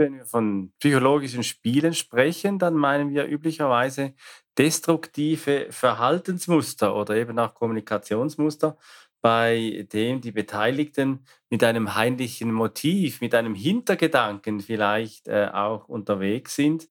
Wenn 0.00 0.14
wir 0.14 0.24
von 0.24 0.72
psychologischen 0.78 1.42
Spielen 1.42 1.92
sprechen, 1.92 2.58
dann 2.58 2.72
meinen 2.72 3.10
wir 3.10 3.26
üblicherweise 3.26 4.14
destruktive 4.56 5.66
Verhaltensmuster 5.68 6.96
oder 6.96 7.16
eben 7.16 7.38
auch 7.38 7.52
Kommunikationsmuster, 7.52 8.78
bei 9.20 9.86
dem 9.92 10.22
die 10.22 10.32
Beteiligten 10.32 11.26
mit 11.50 11.62
einem 11.62 11.96
heimlichen 11.96 12.50
Motiv, 12.50 13.20
mit 13.20 13.34
einem 13.34 13.54
Hintergedanken 13.54 14.60
vielleicht 14.60 15.28
äh, 15.28 15.50
auch 15.52 15.86
unterwegs 15.86 16.56
sind. 16.56 16.88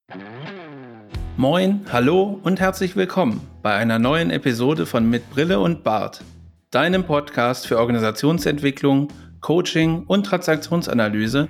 Moin, 1.35 1.83
hallo 1.91 2.39
und 2.43 2.59
herzlich 2.59 2.95
willkommen 2.95 3.41
bei 3.63 3.73
einer 3.73 3.97
neuen 3.97 4.29
Episode 4.29 4.85
von 4.85 5.09
Mit 5.09 5.27
Brille 5.31 5.59
und 5.59 5.83
Bart, 5.83 6.23
deinem 6.69 7.03
Podcast 7.03 7.65
für 7.65 7.79
Organisationsentwicklung, 7.79 9.07
Coaching 9.41 10.03
und 10.05 10.27
Transaktionsanalyse 10.27 11.49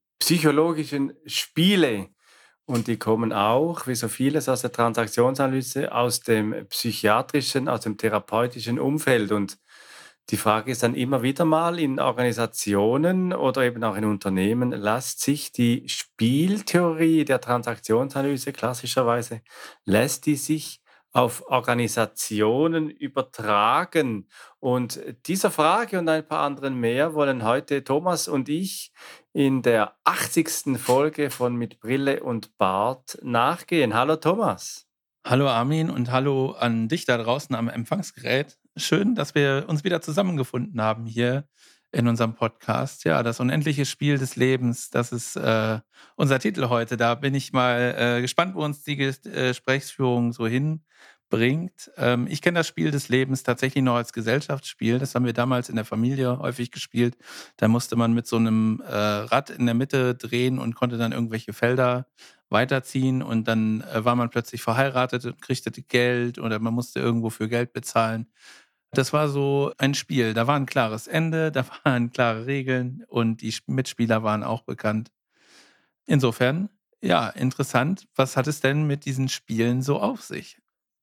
psychologischen 0.21 1.13
Spiele 1.25 2.09
und 2.65 2.87
die 2.87 2.97
kommen 2.97 3.33
auch, 3.33 3.87
wie 3.87 3.95
so 3.95 4.07
vieles 4.07 4.47
aus 4.47 4.61
der 4.61 4.71
Transaktionsanalyse, 4.71 5.91
aus 5.91 6.21
dem 6.21 6.67
psychiatrischen, 6.69 7.67
aus 7.67 7.81
dem 7.81 7.97
therapeutischen 7.97 8.79
Umfeld. 8.79 9.31
Und 9.31 9.57
die 10.29 10.37
Frage 10.37 10.71
ist 10.71 10.83
dann 10.83 10.93
immer 10.93 11.23
wieder 11.23 11.43
mal 11.43 11.79
in 11.79 11.99
Organisationen 11.99 13.33
oder 13.33 13.63
eben 13.63 13.83
auch 13.83 13.95
in 13.95 14.05
Unternehmen, 14.05 14.71
lässt 14.71 15.21
sich 15.21 15.51
die 15.51 15.89
Spieltheorie 15.89 17.25
der 17.25 17.41
Transaktionsanalyse 17.41 18.53
klassischerweise, 18.53 19.41
lässt 19.85 20.27
die 20.27 20.35
sich 20.35 20.81
auf 21.13 21.43
Organisationen 21.47 22.89
übertragen? 22.89 24.29
Und 24.59 25.01
dieser 25.25 25.51
Frage 25.51 25.99
und 25.99 26.07
ein 26.07 26.27
paar 26.27 26.41
anderen 26.41 26.75
mehr 26.79 27.13
wollen 27.13 27.43
heute 27.43 27.83
Thomas 27.83 28.27
und 28.27 28.49
ich 28.49 28.91
in 29.33 29.61
der 29.61 29.95
80. 30.03 30.77
Folge 30.77 31.29
von 31.29 31.55
Mit 31.55 31.79
Brille 31.79 32.21
und 32.23 32.57
Bart 32.57 33.17
nachgehen. 33.21 33.93
Hallo 33.93 34.17
Thomas. 34.17 34.87
Hallo 35.25 35.47
Armin 35.47 35.89
und 35.89 36.11
hallo 36.11 36.51
an 36.51 36.89
dich 36.89 37.05
da 37.05 37.17
draußen 37.17 37.55
am 37.55 37.69
Empfangsgerät. 37.69 38.57
Schön, 38.75 39.15
dass 39.15 39.35
wir 39.35 39.65
uns 39.67 39.83
wieder 39.83 40.01
zusammengefunden 40.01 40.81
haben 40.81 41.05
hier 41.05 41.47
in 41.91 42.07
unserem 42.07 42.33
Podcast. 42.33 43.05
Ja, 43.05 43.21
das 43.23 43.39
unendliche 43.39 43.85
Spiel 43.85 44.17
des 44.17 44.35
Lebens, 44.35 44.89
das 44.89 45.11
ist 45.11 45.35
äh, 45.35 45.79
unser 46.15 46.39
Titel 46.39 46.67
heute. 46.69 46.97
Da 46.97 47.15
bin 47.15 47.35
ich 47.35 47.53
mal 47.53 47.95
äh, 47.97 48.21
gespannt, 48.21 48.55
wo 48.55 48.63
uns 48.63 48.83
die 48.83 48.99
äh, 48.99 49.13
Gesprächsführung 49.49 50.33
so 50.33 50.47
hinbringt. 51.31 51.91
Ähm, 51.97 52.27
ich 52.29 52.41
kenne 52.41 52.59
das 52.59 52.67
Spiel 52.67 52.91
des 52.91 53.09
Lebens 53.09 53.43
tatsächlich 53.43 53.83
noch 53.83 53.95
als 53.95 54.13
Gesellschaftsspiel. 54.13 54.99
Das 54.99 55.15
haben 55.15 55.25
wir 55.25 55.33
damals 55.33 55.69
in 55.69 55.75
der 55.75 55.85
Familie 55.85 56.39
häufig 56.39 56.71
gespielt. 56.71 57.17
Da 57.57 57.67
musste 57.67 57.95
man 57.95 58.13
mit 58.13 58.27
so 58.27 58.37
einem 58.37 58.81
äh, 58.85 58.93
Rad 58.93 59.49
in 59.49 59.65
der 59.65 59.75
Mitte 59.75 60.15
drehen 60.15 60.59
und 60.59 60.75
konnte 60.75 60.97
dann 60.97 61.11
irgendwelche 61.11 61.53
Felder 61.53 62.07
weiterziehen 62.49 63.21
und 63.23 63.47
dann 63.47 63.81
äh, 63.81 64.03
war 64.03 64.15
man 64.15 64.29
plötzlich 64.29 64.61
verheiratet 64.61 65.25
und 65.25 65.41
kriegte 65.41 65.71
Geld 65.71 66.37
oder 66.37 66.59
man 66.59 66.73
musste 66.73 66.99
irgendwo 66.99 67.29
für 67.29 67.47
Geld 67.47 67.73
bezahlen. 67.73 68.27
Das 68.93 69.13
war 69.13 69.29
so 69.29 69.71
ein 69.77 69.93
Spiel. 69.93 70.33
Da 70.33 70.47
war 70.47 70.57
ein 70.57 70.65
klares 70.65 71.07
Ende, 71.07 71.51
da 71.53 71.65
waren 71.83 72.11
klare 72.11 72.45
Regeln 72.45 73.03
und 73.07 73.41
die 73.41 73.55
Mitspieler 73.67 74.23
waren 74.23 74.43
auch 74.43 74.63
bekannt. 74.63 75.11
Insofern, 76.05 76.69
ja, 77.01 77.29
interessant. 77.29 78.07
Was 78.15 78.37
hat 78.37 78.47
es 78.47 78.59
denn 78.61 78.85
mit 78.85 79.05
diesen 79.05 79.29
Spielen 79.29 79.81
so 79.81 79.99
auf 79.99 80.21
sich? 80.23 80.57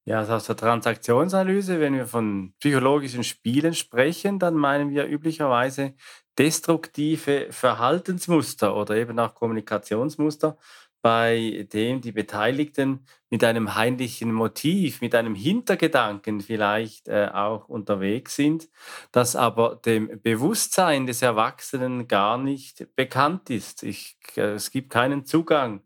Ja, 0.09 0.21
also 0.21 0.33
aus 0.35 0.47
der 0.47 0.57
Transaktionsanalyse, 0.57 1.81
wenn 1.81 1.95
wir 1.95 2.07
von 2.07 2.55
psychologischen 2.61 3.25
Spielen 3.25 3.75
sprechen, 3.75 4.39
dann 4.39 4.55
meinen 4.55 4.89
wir 4.91 5.07
üblicherweise 5.07 5.95
destruktive 6.39 7.49
Verhaltensmuster 7.51 8.75
oder 8.75 8.97
eben 8.97 9.19
auch 9.19 9.35
Kommunikationsmuster, 9.35 10.57
bei 11.03 11.69
dem 11.75 12.01
die 12.01 12.13
Beteiligten 12.13 13.05
mit 13.29 13.45
einem 13.45 13.75
heimlichen 13.75 14.33
Motiv, 14.33 15.03
mit 15.03 15.15
einem 15.15 15.35
Hintergedanken 15.35 16.41
vielleicht 16.41 17.09
äh, 17.09 17.29
auch 17.31 17.69
unterwegs 17.69 18.35
sind, 18.35 18.71
das 19.13 19.37
aber 19.37 19.77
dem 19.77 20.23
Bewusstsein 20.23 21.07
des 21.07 21.21
Erwachsenen 21.21 22.09
gar 22.09 22.39
nicht 22.39 22.89
bekannt 22.97 23.51
ist. 23.51 23.83
Ich, 23.83 24.17
äh, 24.37 24.53
es 24.53 24.71
gibt 24.71 24.89
keinen 24.89 25.27
Zugang 25.27 25.83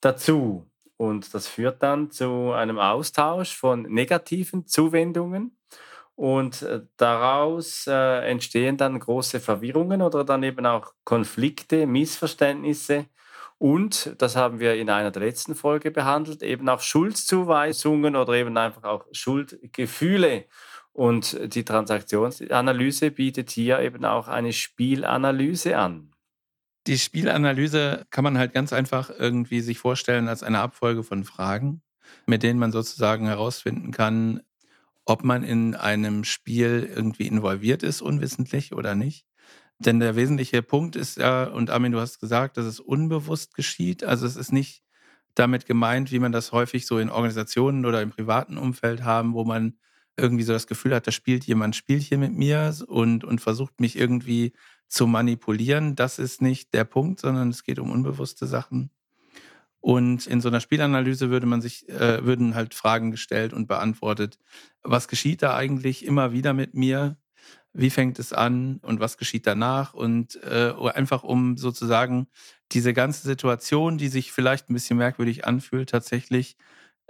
dazu. 0.00 0.69
Und 1.00 1.32
das 1.32 1.48
führt 1.48 1.82
dann 1.82 2.10
zu 2.10 2.52
einem 2.52 2.78
Austausch 2.78 3.56
von 3.56 3.84
negativen 3.84 4.66
Zuwendungen. 4.66 5.56
Und 6.14 6.60
äh, 6.60 6.82
daraus 6.98 7.86
äh, 7.86 8.28
entstehen 8.28 8.76
dann 8.76 9.00
große 9.00 9.40
Verwirrungen 9.40 10.02
oder 10.02 10.24
dann 10.24 10.42
eben 10.42 10.66
auch 10.66 10.92
Konflikte, 11.04 11.86
Missverständnisse, 11.86 13.06
und, 13.56 14.14
das 14.18 14.36
haben 14.36 14.58
wir 14.58 14.74
in 14.74 14.90
einer 14.90 15.10
der 15.10 15.22
letzten 15.22 15.54
Folge 15.54 15.90
behandelt, 15.90 16.42
eben 16.42 16.68
auch 16.68 16.80
Schuldzuweisungen 16.80 18.16
oder 18.16 18.34
eben 18.34 18.56
einfach 18.58 18.84
auch 18.84 19.06
Schuldgefühle. 19.12 20.46
Und 20.92 21.54
die 21.54 21.64
Transaktionsanalyse 21.64 23.10
bietet 23.10 23.50
hier 23.50 23.80
eben 23.80 24.04
auch 24.04 24.28
eine 24.28 24.52
Spielanalyse 24.52 25.78
an. 25.78 26.10
Die 26.86 26.98
Spielanalyse 26.98 28.06
kann 28.10 28.24
man 28.24 28.38
halt 28.38 28.54
ganz 28.54 28.72
einfach 28.72 29.10
irgendwie 29.10 29.60
sich 29.60 29.78
vorstellen 29.78 30.28
als 30.28 30.42
eine 30.42 30.60
Abfolge 30.60 31.02
von 31.02 31.24
Fragen, 31.24 31.82
mit 32.26 32.42
denen 32.42 32.58
man 32.58 32.72
sozusagen 32.72 33.26
herausfinden 33.26 33.92
kann, 33.92 34.40
ob 35.04 35.24
man 35.24 35.42
in 35.42 35.74
einem 35.74 36.24
Spiel 36.24 36.90
irgendwie 36.94 37.26
involviert 37.26 37.82
ist, 37.82 38.00
unwissentlich 38.00 38.72
oder 38.72 38.94
nicht. 38.94 39.26
Denn 39.78 40.00
der 40.00 40.16
wesentliche 40.16 40.62
Punkt 40.62 40.96
ist 40.96 41.18
ja, 41.18 41.44
und 41.44 41.70
Armin, 41.70 41.92
du 41.92 42.00
hast 42.00 42.20
gesagt, 42.20 42.56
dass 42.56 42.66
es 42.66 42.80
unbewusst 42.80 43.54
geschieht. 43.54 44.04
Also 44.04 44.26
es 44.26 44.36
ist 44.36 44.52
nicht 44.52 44.82
damit 45.34 45.66
gemeint, 45.66 46.12
wie 46.12 46.18
man 46.18 46.32
das 46.32 46.52
häufig 46.52 46.86
so 46.86 46.98
in 46.98 47.10
Organisationen 47.10 47.86
oder 47.86 48.02
im 48.02 48.10
privaten 48.10 48.58
Umfeld 48.58 49.04
haben, 49.04 49.32
wo 49.34 49.44
man 49.44 49.78
irgendwie 50.20 50.44
so 50.44 50.52
das 50.52 50.66
Gefühl 50.66 50.94
hat, 50.94 51.06
da 51.06 51.12
spielt 51.12 51.44
jemand 51.44 51.76
Spielchen 51.76 52.20
mit 52.20 52.32
mir 52.32 52.74
und, 52.86 53.24
und 53.24 53.40
versucht 53.40 53.80
mich 53.80 53.96
irgendwie 53.96 54.52
zu 54.88 55.06
manipulieren. 55.06 55.96
Das 55.96 56.18
ist 56.18 56.42
nicht 56.42 56.74
der 56.74 56.84
Punkt, 56.84 57.20
sondern 57.20 57.48
es 57.48 57.64
geht 57.64 57.78
um 57.78 57.90
unbewusste 57.90 58.46
Sachen. 58.46 58.90
Und 59.80 60.26
in 60.26 60.40
so 60.40 60.48
einer 60.48 60.60
Spielanalyse 60.60 61.30
würde 61.30 61.46
man 61.46 61.62
sich, 61.62 61.88
äh, 61.88 62.24
würden 62.24 62.54
halt 62.54 62.74
Fragen 62.74 63.10
gestellt 63.10 63.54
und 63.54 63.66
beantwortet. 63.66 64.38
Was 64.82 65.08
geschieht 65.08 65.42
da 65.42 65.56
eigentlich 65.56 66.04
immer 66.04 66.32
wieder 66.32 66.52
mit 66.52 66.74
mir? 66.74 67.16
wie 67.72 67.90
fängt 67.90 68.18
es 68.18 68.32
an 68.32 68.78
und 68.82 69.00
was 69.00 69.16
geschieht 69.16 69.46
danach 69.46 69.94
und 69.94 70.42
äh, 70.42 70.72
einfach 70.92 71.22
um 71.22 71.56
sozusagen 71.56 72.26
diese 72.72 72.92
ganze 72.92 73.26
Situation, 73.26 73.98
die 73.98 74.08
sich 74.08 74.32
vielleicht 74.32 74.70
ein 74.70 74.74
bisschen 74.74 74.98
merkwürdig 74.98 75.44
anfühlt, 75.46 75.90
tatsächlich 75.90 76.56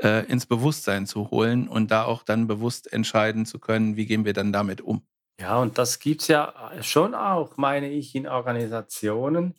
äh, 0.02 0.24
ins 0.26 0.46
Bewusstsein 0.46 1.06
zu 1.06 1.30
holen 1.30 1.68
und 1.68 1.90
da 1.90 2.04
auch 2.04 2.22
dann 2.22 2.46
bewusst 2.46 2.92
entscheiden 2.92 3.46
zu 3.46 3.58
können, 3.58 3.96
wie 3.96 4.06
gehen 4.06 4.24
wir 4.24 4.32
dann 4.32 4.52
damit 4.52 4.80
um. 4.80 5.02
Ja, 5.40 5.58
und 5.58 5.78
das 5.78 5.98
gibt 5.98 6.22
es 6.22 6.28
ja 6.28 6.52
schon 6.82 7.14
auch, 7.14 7.56
meine 7.56 7.90
ich, 7.90 8.14
in 8.14 8.28
Organisationen, 8.28 9.54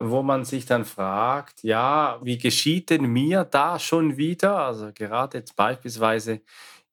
wo 0.00 0.22
man 0.22 0.44
sich 0.44 0.66
dann 0.66 0.84
fragt, 0.84 1.62
ja, 1.62 2.18
wie 2.22 2.38
geschieht 2.38 2.90
denn 2.90 3.04
mir 3.04 3.44
da 3.44 3.78
schon 3.78 4.16
wieder? 4.16 4.58
Also 4.58 4.90
gerade 4.92 5.38
jetzt 5.38 5.54
beispielsweise 5.54 6.40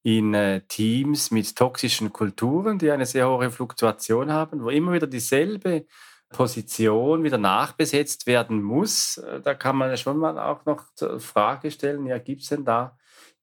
in 0.03 0.33
äh, 0.33 0.61
Teams 0.67 1.31
mit 1.31 1.55
toxischen 1.55 2.13
Kulturen, 2.13 2.79
die 2.79 2.91
eine 2.91 3.05
sehr 3.05 3.29
hohe 3.29 3.49
Fluktuation 3.49 4.31
haben, 4.31 4.63
wo 4.63 4.69
immer 4.69 4.93
wieder 4.93 5.07
dieselbe 5.07 5.85
Position 6.29 7.23
wieder 7.23 7.37
nachbesetzt 7.37 8.27
werden 8.27 8.61
muss. 8.61 9.17
Äh, 9.17 9.41
da 9.41 9.53
kann 9.53 9.77
man 9.77 9.95
schon 9.97 10.17
mal 10.17 10.37
auch 10.37 10.65
noch 10.65 10.85
Frage 11.19 11.71
stellen, 11.71 12.05
ja, 12.05 12.19
gibt 12.19 12.41
es 12.43 12.49
denn 12.49 12.65
da 12.65 12.96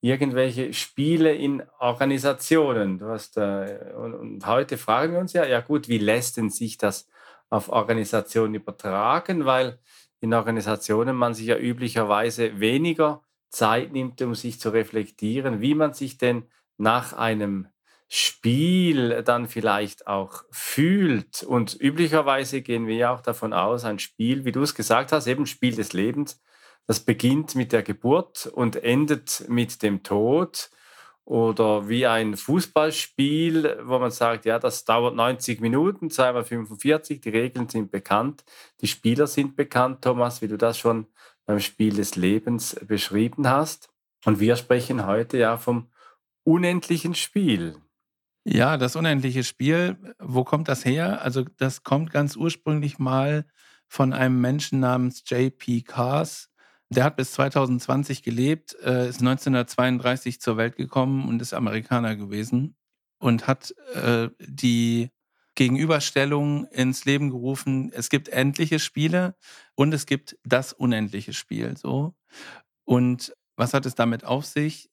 irgendwelche 0.04 0.74
Spiele 0.74 1.34
in 1.34 1.62
Organisationen? 1.78 2.98
Du 2.98 3.06
hast, 3.06 3.38
äh, 3.38 3.94
und, 3.96 4.14
und, 4.14 4.46
heute 4.46 4.76
fragen 4.76 5.14
wir 5.14 5.20
uns 5.20 5.32
ja, 5.32 5.46
ja 5.46 5.60
gut, 5.60 5.88
wie 5.88 5.98
lässt 5.98 6.36
denn 6.36 6.50
sich 6.50 6.76
das 6.76 7.08
auf 7.48 7.70
Organisationen 7.70 8.54
übertragen? 8.54 9.46
Weil 9.46 9.78
in 10.20 10.34
Organisationen 10.34 11.16
man 11.16 11.32
sich 11.32 11.46
ja 11.46 11.56
üblicherweise 11.56 12.60
weniger 12.60 13.22
Zeit 13.48 13.92
nimmt, 13.92 14.20
um 14.20 14.34
sich 14.34 14.60
zu 14.60 14.70
reflektieren, 14.70 15.62
wie 15.62 15.74
man 15.74 15.94
sich 15.94 16.18
denn 16.18 16.44
nach 16.76 17.14
einem 17.14 17.68
Spiel 18.08 19.22
dann 19.22 19.48
vielleicht 19.48 20.06
auch 20.06 20.44
fühlt. 20.50 21.42
Und 21.42 21.74
üblicherweise 21.80 22.60
gehen 22.60 22.86
wir 22.86 22.96
ja 22.96 23.14
auch 23.14 23.22
davon 23.22 23.54
aus, 23.54 23.84
ein 23.84 23.98
Spiel, 23.98 24.44
wie 24.44 24.52
du 24.52 24.60
es 24.62 24.74
gesagt 24.74 25.12
hast, 25.12 25.26
eben 25.26 25.46
Spiel 25.46 25.74
des 25.74 25.94
Lebens, 25.94 26.42
das 26.86 27.00
beginnt 27.00 27.54
mit 27.54 27.72
der 27.72 27.82
Geburt 27.82 28.46
und 28.46 28.76
endet 28.76 29.44
mit 29.48 29.82
dem 29.82 30.02
Tod 30.02 30.70
oder 31.24 31.88
wie 31.88 32.06
ein 32.06 32.36
Fußballspiel, 32.36 33.78
wo 33.84 33.98
man 33.98 34.10
sagt, 34.10 34.44
ja, 34.44 34.58
das 34.58 34.84
dauert 34.84 35.14
90 35.14 35.60
Minuten, 35.60 36.10
zweimal 36.10 36.44
45, 36.44 37.20
die 37.20 37.30
Regeln 37.30 37.68
sind 37.68 37.90
bekannt, 37.90 38.44
die 38.80 38.86
Spieler 38.86 39.26
sind 39.26 39.56
bekannt, 39.56 40.02
Thomas, 40.02 40.42
wie 40.42 40.48
du 40.48 40.58
das 40.58 40.78
schon 40.78 41.06
beim 41.46 41.60
Spiel 41.60 41.94
des 41.94 42.16
Lebens 42.16 42.76
beschrieben 42.86 43.48
hast. 43.48 43.88
Und 44.24 44.40
wir 44.40 44.56
sprechen 44.56 45.06
heute 45.06 45.38
ja 45.38 45.56
vom 45.56 45.88
unendlichen 46.44 47.14
Spiel. 47.14 47.76
Ja, 48.46 48.76
das 48.76 48.96
unendliche 48.96 49.44
Spiel, 49.44 49.96
wo 50.18 50.44
kommt 50.44 50.68
das 50.68 50.84
her? 50.84 51.22
Also 51.22 51.44
das 51.56 51.82
kommt 51.82 52.10
ganz 52.10 52.36
ursprünglich 52.36 52.98
mal 52.98 53.46
von 53.86 54.12
einem 54.12 54.40
Menschen 54.40 54.80
namens 54.80 55.22
J.P. 55.26 55.82
Cars. 55.82 56.50
Der 56.94 57.04
hat 57.04 57.16
bis 57.16 57.32
2020 57.32 58.22
gelebt, 58.22 58.76
äh, 58.84 59.08
ist 59.08 59.20
1932 59.20 60.40
zur 60.40 60.56
Welt 60.56 60.76
gekommen 60.76 61.28
und 61.28 61.42
ist 61.42 61.52
Amerikaner 61.52 62.14
gewesen 62.14 62.76
und 63.18 63.48
hat 63.48 63.74
äh, 63.94 64.28
die 64.38 65.10
Gegenüberstellung 65.56 66.66
ins 66.66 67.04
Leben 67.04 67.30
gerufen. 67.30 67.90
Es 67.92 68.10
gibt 68.10 68.28
endliche 68.28 68.78
Spiele 68.78 69.34
und 69.74 69.92
es 69.92 70.06
gibt 70.06 70.36
das 70.44 70.72
unendliche 70.72 71.32
Spiel. 71.32 71.76
So. 71.76 72.14
Und 72.84 73.34
was 73.56 73.74
hat 73.74 73.86
es 73.86 73.96
damit 73.96 74.24
auf 74.24 74.44
sich? 74.44 74.88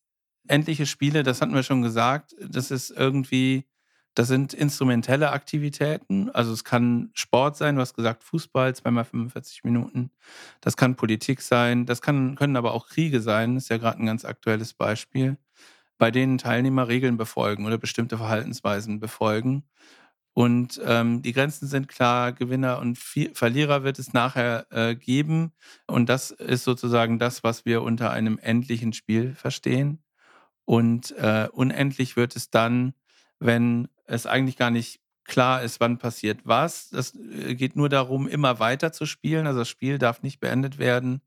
Endliche 0.48 0.88
Spiele, 0.88 1.22
das 1.22 1.40
hatten 1.40 1.54
wir 1.54 1.64
schon 1.64 1.84
gesagt, 1.84 2.36
das 2.40 2.72
ist 2.72 2.90
irgendwie 2.90 3.68
das 4.14 4.28
sind 4.28 4.54
instrumentelle 4.54 5.32
Aktivitäten. 5.32 6.30
Also 6.32 6.52
es 6.52 6.64
kann 6.64 7.12
Sport 7.14 7.58
sein, 7.58 7.76
du 7.76 7.82
hast 7.82 7.94
gesagt 7.94 8.24
Fußball, 8.24 8.76
zweimal 8.76 9.06
45 9.06 9.64
Minuten. 9.64 10.12
Das 10.60 10.76
kann 10.76 10.96
Politik 10.96 11.42
sein, 11.42 11.86
das 11.86 12.02
kann, 12.02 12.36
können 12.36 12.58
aber 12.58 12.74
auch 12.74 12.88
Kriege 12.88 13.22
sein, 13.22 13.56
das 13.56 13.64
ist 13.64 13.70
ja 13.70 13.78
gerade 13.78 14.00
ein 14.00 14.06
ganz 14.06 14.26
aktuelles 14.26 14.74
Beispiel, 14.74 15.38
bei 15.98 16.12
denen 16.12 16.38
Teilnehmer 16.38 16.88
Regeln 16.88 17.18
befolgen 17.18 17.66
oder 17.66 17.78
bestimmte 17.78 18.18
Verhaltensweisen 18.18 19.00
befolgen. 19.00 19.64
Und 20.34 20.80
ähm, 20.86 21.22
die 21.22 21.34
Grenzen 21.34 21.68
sind 21.68 21.88
klar, 21.90 22.32
Gewinner 22.32 22.80
und 22.80 22.98
Verlierer 22.98 23.84
wird 23.84 24.00
es 24.00 24.14
nachher 24.14 24.66
äh, 24.72 24.96
geben. 24.96 25.52
Und 25.88 26.08
das 26.08 26.32
ist 26.32 26.64
sozusagen 26.64 27.20
das, 27.20 27.44
was 27.44 27.66
wir 27.66 27.82
unter 27.82 28.12
einem 28.12 28.40
endlichen 28.42 28.94
Spiel 28.94 29.36
verstehen. 29.36 30.02
Und 30.64 31.12
äh, 31.18 31.50
unendlich 31.52 32.16
wird 32.16 32.36
es 32.38 32.50
dann, 32.50 32.94
wenn 33.40 33.90
es 34.12 34.26
eigentlich 34.26 34.58
gar 34.58 34.72
nicht 34.72 35.00
klar 35.24 35.62
ist, 35.62 35.80
wann 35.80 35.98
passiert 35.98 36.42
was. 36.44 36.90
Das 36.90 37.16
äh, 37.16 37.56
geht 37.56 37.76
nur 37.76 37.90
darum, 37.90 38.28
immer 38.28 38.60
weiter 38.60 38.92
zu 38.92 39.06
spielen. 39.06 39.48
Also 39.48 39.60
das 39.60 39.70
Spiel 39.70 39.98
darf 39.98 40.22
nicht 40.22 40.40
beendet 40.40 40.78
werden. 40.78 41.22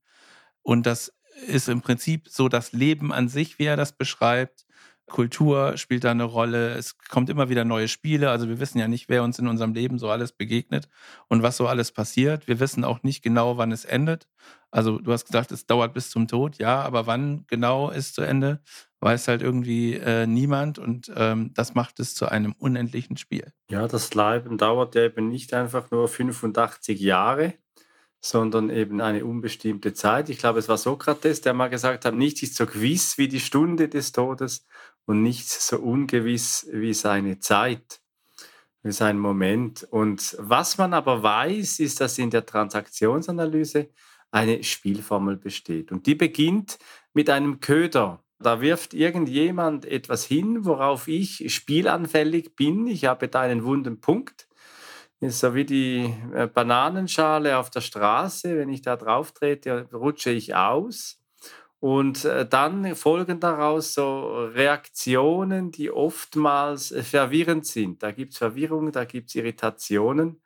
Und 0.63 0.87
das 0.87 1.13
ist 1.47 1.69
im 1.69 1.81
Prinzip 1.81 2.29
so 2.29 2.49
das 2.49 2.73
Leben 2.73 3.13
an 3.13 3.29
sich, 3.29 3.59
wie 3.59 3.65
er 3.65 3.77
das 3.77 3.97
beschreibt. 3.97 4.67
Kultur 5.07 5.77
spielt 5.77 6.05
da 6.05 6.11
eine 6.11 6.25
Rolle. 6.25 6.75
Es 6.75 6.97
kommt 6.99 7.29
immer 7.29 7.49
wieder 7.49 7.65
neue 7.65 7.89
Spiele. 7.89 8.31
Also 8.31 8.49
wir 8.49 8.61
wissen 8.61 8.79
ja 8.79 8.89
nicht, 8.89 9.09
wer 9.09 9.23
uns 9.23 9.39
in 9.39 9.49
unserem 9.49 9.75
Leben 9.75 9.99
so 9.99 10.11
alles 10.11 10.33
begegnet 10.33 10.89
und 11.29 11.43
was 11.43 11.57
so 11.57 11.67
alles 11.67 11.93
passiert. 11.93 12.49
Wir 12.49 12.61
wissen 12.61 12.85
auch 12.85 13.03
nicht 13.03 13.23
genau, 13.23 13.59
wann 13.59 13.73
es 13.73 13.85
endet. 13.85 14.29
Also 14.71 14.99
du 14.99 15.13
hast 15.13 15.27
gesagt, 15.27 15.53
es 15.53 15.67
dauert 15.67 15.95
bis 15.95 16.11
zum 16.11 16.27
Tod. 16.27 16.59
Ja, 16.59 16.81
aber 16.83 17.07
wann 17.07 17.47
genau 17.49 17.91
ist 17.91 18.15
zu 18.15 18.23
Ende, 18.23 18.63
weiß 19.05 19.29
halt 19.29 19.43
irgendwie 19.43 19.95
äh, 19.95 20.27
niemand 20.27 20.79
und 20.79 21.13
ähm, 21.15 21.53
das 21.55 21.75
macht 21.75 22.01
es 22.01 22.15
zu 22.15 22.27
einem 22.27 22.55
unendlichen 22.59 23.17
Spiel. 23.17 23.53
Ja, 23.71 23.87
das 23.87 24.15
Leben 24.15 24.59
dauert 24.59 24.95
ja 24.95 25.05
eben 25.05 25.29
nicht 25.29 25.55
einfach 25.55 25.91
nur 25.91 26.09
85 26.09 26.99
Jahre, 26.99 27.55
sondern 28.21 28.71
eben 28.71 29.03
eine 29.03 29.27
unbestimmte 29.27 29.93
Zeit. 29.93 30.31
Ich 30.31 30.39
glaube, 30.39 30.59
es 30.59 30.69
war 30.69 30.79
Sokrates, 30.79 31.43
der 31.43 31.53
mal 31.53 31.69
gesagt 31.69 32.07
hat, 32.07 32.15
nichts 32.15 32.43
ist 32.43 32.57
so 32.57 32.65
gewiss 32.65 33.19
wie 33.19 33.29
die 33.29 33.41
Stunde 33.41 33.89
des 33.89 34.13
Todes 34.13 34.67
und 35.05 35.23
nichts 35.23 35.69
so 35.69 35.79
ungewiss 35.79 36.67
wie 36.73 36.95
seine 36.95 37.39
Zeit, 37.39 38.01
wie 38.83 38.93
sein 38.93 39.19
Moment. 39.19 39.87
Und 39.91 40.35
was 40.41 40.79
man 40.79 40.95
aber 40.95 41.23
weiß, 41.23 41.81
ist, 41.81 42.01
dass 42.01 42.17
in 42.17 42.31
der 42.31 42.47
Transaktionsanalyse 42.47 43.91
eine 44.31 44.65
Spielformel 44.65 45.37
besteht. 45.37 45.93
Und 45.93 46.07
die 46.07 46.15
beginnt 46.15 46.79
mit 47.13 47.29
einem 47.29 47.61
Köder. 47.61 48.24
Da 48.39 48.61
wirft 48.61 48.95
irgendjemand 48.95 49.87
etwas 49.87 50.25
hin, 50.25 50.65
worauf 50.65 51.09
ich 51.09 51.53
spielanfällig 51.55 52.57
bin. 52.57 52.87
Ich 52.87 53.05
habe 53.07 53.29
da 53.29 53.41
einen 53.41 53.65
wunden 53.65 54.01
Punkt. 54.01 54.49
ist 55.21 55.41
so 55.41 55.55
wie 55.55 55.65
die 55.65 56.15
äh, 56.35 56.47
Bananenschale 56.49 57.59
auf 57.59 57.71
der 57.71 57.81
Straße. 57.81 58.59
Wenn 58.59 58.69
ich 58.71 58.83
da 58.83 58.97
drauf 58.97 59.33
trete, 59.33 59.89
rutsche 59.93 60.31
ich 60.31 60.55
aus. 60.55 61.21
Und 61.81 62.25
äh, 62.25 62.47
dann 62.49 62.97
folgen 62.97 63.41
daraus 63.41 63.95
so 63.95 64.47
Reaktionen, 64.47 65.71
die 65.71 65.91
oftmals 65.91 66.93
äh, 66.93 67.03
verwirrend 67.03 67.67
sind. 67.67 68.03
Da 68.03 68.11
gibt 68.13 68.33
es 68.33 68.39
Verwirrung, 68.39 68.91
da 68.93 69.05
gibt 69.05 69.31
es 69.31 69.35
Irritationen. 69.37 70.43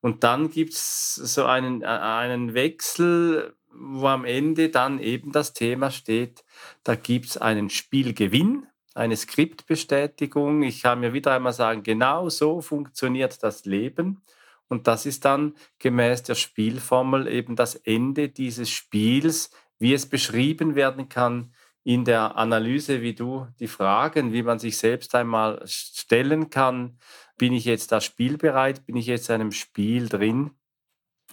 Und 0.00 0.24
dann 0.24 0.50
gibt 0.50 0.72
es 0.74 1.14
so 1.14 1.44
einen, 1.44 1.84
einen 1.84 2.54
Wechsel 2.54 3.54
wo 3.72 4.06
am 4.06 4.24
Ende 4.24 4.68
dann 4.68 4.98
eben 4.98 5.32
das 5.32 5.52
Thema 5.52 5.90
steht, 5.90 6.44
da 6.84 6.94
gibt 6.94 7.26
es 7.26 7.36
einen 7.36 7.70
Spielgewinn, 7.70 8.66
eine 8.94 9.16
Skriptbestätigung. 9.16 10.62
Ich 10.62 10.82
kann 10.82 11.00
mir 11.00 11.12
wieder 11.12 11.34
einmal 11.34 11.52
sagen, 11.52 11.82
genau 11.82 12.28
so 12.28 12.60
funktioniert 12.60 13.42
das 13.42 13.64
Leben. 13.64 14.22
Und 14.68 14.86
das 14.86 15.06
ist 15.06 15.24
dann 15.24 15.54
gemäß 15.78 16.22
der 16.22 16.36
Spielformel 16.36 17.26
eben 17.26 17.56
das 17.56 17.74
Ende 17.74 18.28
dieses 18.28 18.70
Spiels, 18.70 19.50
wie 19.78 19.94
es 19.94 20.06
beschrieben 20.06 20.74
werden 20.74 21.08
kann 21.08 21.52
in 21.82 22.04
der 22.04 22.36
Analyse, 22.36 23.00
wie 23.02 23.14
du 23.14 23.48
die 23.58 23.68
Fragen, 23.68 24.32
wie 24.32 24.42
man 24.42 24.58
sich 24.58 24.76
selbst 24.78 25.14
einmal 25.14 25.62
stellen 25.66 26.50
kann. 26.50 26.98
Bin 27.38 27.52
ich 27.52 27.64
jetzt 27.64 27.90
da 27.90 28.00
spielbereit? 28.00 28.84
Bin 28.86 28.96
ich 28.96 29.06
jetzt 29.06 29.28
in 29.28 29.36
einem 29.36 29.52
Spiel 29.52 30.08
drin? 30.08 30.50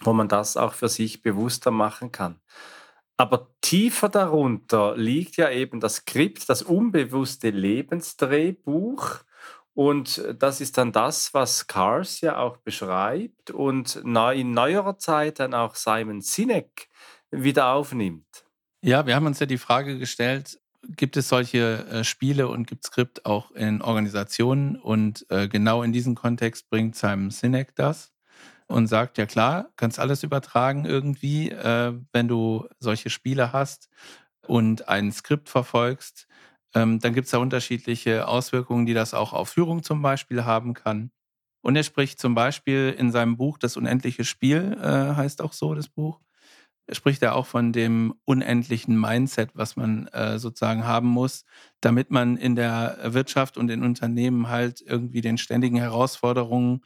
Wo 0.00 0.12
man 0.12 0.28
das 0.28 0.56
auch 0.56 0.74
für 0.74 0.88
sich 0.88 1.22
bewusster 1.22 1.70
machen 1.70 2.12
kann. 2.12 2.40
Aber 3.16 3.48
tiefer 3.60 4.08
darunter 4.08 4.96
liegt 4.96 5.36
ja 5.36 5.50
eben 5.50 5.80
das 5.80 5.96
Skript, 5.96 6.48
das 6.48 6.62
unbewusste 6.62 7.50
Lebensdrehbuch. 7.50 9.18
Und 9.74 10.24
das 10.38 10.60
ist 10.60 10.78
dann 10.78 10.92
das, 10.92 11.34
was 11.34 11.66
Cars 11.66 12.20
ja 12.20 12.38
auch 12.38 12.58
beschreibt 12.58 13.50
und 13.50 13.96
in 13.96 14.50
neuerer 14.52 14.98
Zeit 14.98 15.38
dann 15.38 15.54
auch 15.54 15.74
Simon 15.74 16.20
Sinek 16.20 16.88
wieder 17.30 17.72
aufnimmt. 17.72 18.44
Ja, 18.82 19.06
wir 19.06 19.14
haben 19.14 19.26
uns 19.26 19.40
ja 19.40 19.46
die 19.46 19.58
Frage 19.58 19.98
gestellt, 19.98 20.60
gibt 20.82 21.16
es 21.16 21.28
solche 21.28 21.86
äh, 21.90 22.04
Spiele 22.04 22.48
und 22.48 22.66
gibt 22.66 22.84
Skript 22.84 23.26
auch 23.26 23.50
in 23.52 23.82
Organisationen? 23.82 24.76
Und 24.76 25.26
äh, 25.28 25.48
genau 25.48 25.82
in 25.82 25.92
diesem 25.92 26.14
Kontext 26.14 26.70
bringt 26.70 26.96
Simon 26.96 27.30
Sinek 27.30 27.74
das 27.74 28.12
und 28.68 28.86
sagt, 28.88 29.18
ja 29.18 29.26
klar, 29.26 29.70
kannst 29.76 29.98
alles 30.00 30.22
übertragen 30.24 30.86
irgendwie, 30.86 31.50
äh, 31.50 31.94
wenn 32.12 32.28
du 32.28 32.68
solche 32.80 33.10
Spiele 33.10 33.52
hast 33.52 33.88
und 34.46 34.88
ein 34.88 35.12
Skript 35.12 35.48
verfolgst. 35.48 36.26
Ähm, 36.74 37.00
dann 37.00 37.14
gibt 37.14 37.26
es 37.26 37.30
da 37.32 37.38
unterschiedliche 37.38 38.28
Auswirkungen, 38.28 38.86
die 38.86 38.94
das 38.94 39.14
auch 39.14 39.32
auf 39.32 39.50
Führung 39.50 39.82
zum 39.82 40.02
Beispiel 40.02 40.44
haben 40.44 40.74
kann. 40.74 41.10
Und 41.62 41.76
er 41.76 41.82
spricht 41.82 42.20
zum 42.20 42.34
Beispiel 42.34 42.94
in 42.98 43.10
seinem 43.12 43.36
Buch 43.36 43.58
Das 43.58 43.76
unendliche 43.76 44.24
Spiel, 44.24 44.78
äh, 44.82 45.14
heißt 45.16 45.42
auch 45.42 45.52
so 45.52 45.74
das 45.74 45.88
Buch, 45.88 46.20
spricht 46.90 47.22
er 47.22 47.34
auch 47.34 47.46
von 47.46 47.72
dem 47.72 48.14
unendlichen 48.24 48.98
Mindset, 48.98 49.50
was 49.54 49.76
man 49.76 50.06
äh, 50.08 50.38
sozusagen 50.38 50.84
haben 50.84 51.08
muss, 51.08 51.44
damit 51.80 52.10
man 52.10 52.36
in 52.38 52.56
der 52.56 52.98
Wirtschaft 53.04 53.58
und 53.58 53.70
in 53.70 53.82
Unternehmen 53.84 54.48
halt 54.48 54.80
irgendwie 54.80 55.20
den 55.20 55.36
ständigen 55.38 55.76
Herausforderungen 55.76 56.82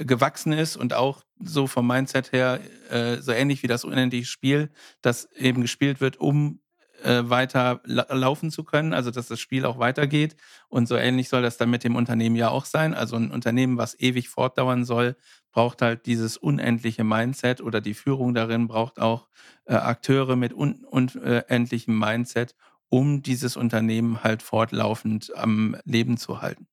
gewachsen 0.00 0.52
ist 0.52 0.76
und 0.76 0.94
auch 0.94 1.24
so 1.38 1.66
vom 1.66 1.86
Mindset 1.86 2.32
her 2.32 2.60
äh, 2.90 3.20
so 3.20 3.32
ähnlich 3.32 3.62
wie 3.62 3.66
das 3.66 3.84
unendliche 3.84 4.26
Spiel, 4.26 4.70
das 5.02 5.30
eben 5.32 5.62
gespielt 5.62 6.00
wird, 6.00 6.18
um 6.18 6.60
äh, 7.02 7.28
weiter 7.28 7.80
la 7.84 8.06
laufen 8.10 8.50
zu 8.50 8.64
können, 8.64 8.92
also 8.94 9.10
dass 9.10 9.28
das 9.28 9.40
Spiel 9.40 9.66
auch 9.66 9.78
weitergeht. 9.78 10.36
Und 10.68 10.88
so 10.88 10.96
ähnlich 10.96 11.28
soll 11.28 11.42
das 11.42 11.56
dann 11.56 11.70
mit 11.70 11.84
dem 11.84 11.96
Unternehmen 11.96 12.36
ja 12.36 12.48
auch 12.48 12.64
sein. 12.64 12.94
Also 12.94 13.16
ein 13.16 13.30
Unternehmen, 13.30 13.76
was 13.76 13.98
ewig 13.98 14.28
fortdauern 14.28 14.84
soll, 14.84 15.16
braucht 15.52 15.82
halt 15.82 16.06
dieses 16.06 16.36
unendliche 16.36 17.04
Mindset 17.04 17.60
oder 17.60 17.80
die 17.80 17.94
Führung 17.94 18.34
darin 18.34 18.68
braucht 18.68 18.98
auch 19.00 19.28
äh, 19.66 19.74
Akteure 19.74 20.36
mit 20.36 20.54
un 20.54 20.84
unendlichem 20.84 21.98
Mindset, 21.98 22.54
um 22.88 23.22
dieses 23.22 23.56
Unternehmen 23.56 24.22
halt 24.22 24.42
fortlaufend 24.42 25.34
am 25.36 25.76
Leben 25.84 26.16
zu 26.16 26.40
halten. 26.42 26.66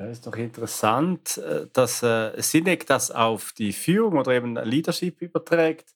Ja, 0.00 0.06
ist 0.06 0.26
doch 0.26 0.36
interessant, 0.36 1.38
äh, 1.38 1.66
dass 1.72 2.02
äh, 2.02 2.40
Sinek 2.40 2.86
das 2.86 3.10
auf 3.10 3.52
die 3.52 3.72
Führung 3.72 4.16
oder 4.18 4.32
eben 4.32 4.54
Leadership 4.54 5.20
überträgt, 5.20 5.94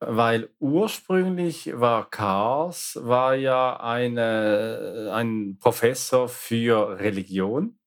weil 0.00 0.50
ursprünglich 0.60 1.72
war 1.80 2.10
Kars 2.10 2.98
war 3.02 3.34
ja 3.34 3.78
eine, 3.80 5.10
ein 5.14 5.58
Professor 5.60 6.28
für 6.28 6.98
Religion 7.00 7.78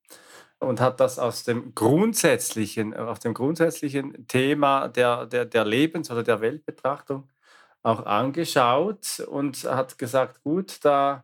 und 0.60 0.82
hat 0.82 1.00
das 1.00 1.20
aus 1.20 1.44
dem 1.46 1.76
grundsätzlichen, 1.76 2.96
aus 2.96 3.20
dem 3.22 3.34
grundsätzlichen 3.34 4.28
Thema 4.28 4.90
der, 4.90 5.26
der, 5.28 5.46
der 5.46 5.66
Lebens- 5.66 6.12
oder 6.12 6.24
der 6.24 6.42
Weltbetrachtung 6.42 7.30
auch 7.84 8.06
angeschaut 8.06 9.22
und 9.22 9.64
hat 9.66 9.98
gesagt, 9.98 10.44
gut, 10.44 10.84
da 10.86 11.24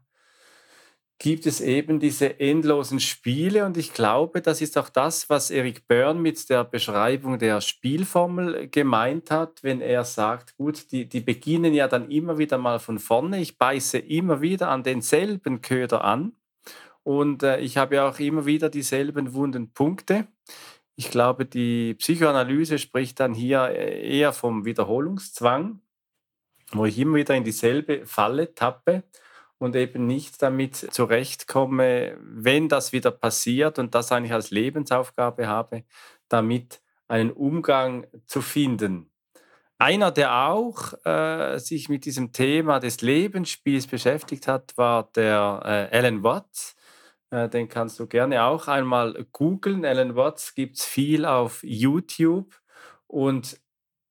gibt 1.18 1.46
es 1.46 1.62
eben 1.62 2.00
diese 2.00 2.40
endlosen 2.40 3.00
Spiele 3.00 3.66
und 3.66 3.78
ich 3.78 3.94
glaube, 3.94 4.42
das 4.42 4.62
ist 4.62 4.78
auch 4.78 4.90
das, 4.90 5.30
was 5.30 5.50
Eric 5.50 5.88
Byrne 5.88 6.20
mit 6.20 6.50
der 6.50 6.64
Beschreibung 6.66 7.40
der 7.40 7.62
Spielformel 7.62 8.68
gemeint 8.68 9.32
hat, 9.32 9.64
wenn 9.64 9.80
er 9.82 10.04
sagt, 10.04 10.58
gut, 10.58 10.92
die, 10.92 11.08
die 11.08 11.22
beginnen 11.22 11.74
ja 11.74 11.88
dann 11.88 12.12
immer 12.12 12.38
wieder 12.38 12.58
mal 12.58 12.80
von 12.80 13.00
vorne, 13.00 13.40
ich 13.40 13.58
beiße 13.58 13.98
immer 13.98 14.42
wieder 14.42 14.70
an 14.70 14.84
denselben 14.84 15.62
Köder 15.62 16.04
an 16.04 16.34
und 17.04 17.44
äh, 17.44 17.60
ich 17.60 17.78
habe 17.78 17.96
ja 17.96 18.10
auch 18.10 18.20
immer 18.20 18.46
wieder 18.46 18.70
dieselben 18.70 19.34
wunden 19.34 19.72
Punkte. 19.72 20.28
Ich 20.98 21.12
glaube, 21.12 21.46
die 21.46 21.94
Psychoanalyse 21.94 22.78
spricht 22.78 23.20
dann 23.20 23.34
hier 23.34 23.70
äh, 23.70 24.18
eher 24.18 24.34
vom 24.34 24.66
Wiederholungszwang, 24.66 25.82
wo 26.72 26.86
ich 26.86 27.00
immer 27.00 27.18
wieder 27.18 27.36
in 27.36 27.44
dieselbe 27.44 28.06
Falle 28.06 28.54
tappe 28.54 29.04
und 29.58 29.76
eben 29.76 30.06
nicht 30.06 30.42
damit 30.42 30.76
zurechtkomme, 30.76 32.18
wenn 32.20 32.70
das 32.70 32.92
wieder 32.92 33.12
passiert 33.12 33.80
und 33.80 33.96
das 33.96 34.12
eigentlich 34.12 34.34
als 34.34 34.52
Lebensaufgabe 34.52 35.48
habe, 35.48 35.84
damit 36.28 36.82
einen 37.08 37.32
Umgang 37.32 38.08
zu 38.26 38.42
finden. 38.42 39.12
Einer, 39.78 40.12
der 40.12 40.48
auch 40.48 40.94
äh, 41.06 41.58
sich 41.60 41.90
mit 41.90 42.06
diesem 42.06 42.32
Thema 42.32 42.80
des 42.80 43.02
Lebensspiels 43.02 43.88
beschäftigt 43.88 44.48
hat, 44.48 44.78
war 44.78 45.10
der 45.16 45.90
äh, 45.92 45.98
Alan 45.98 46.24
Watts. 46.24 46.76
Äh, 47.30 47.50
den 47.50 47.68
kannst 47.68 48.00
du 48.00 48.08
gerne 48.08 48.44
auch 48.44 48.70
einmal 48.70 49.26
googeln. 49.34 49.84
Alan 49.86 50.16
Watts 50.16 50.56
gibt 50.56 50.78
es 50.78 50.86
viel 50.86 51.26
auf 51.26 51.62
YouTube 51.62 52.56
und 53.08 53.60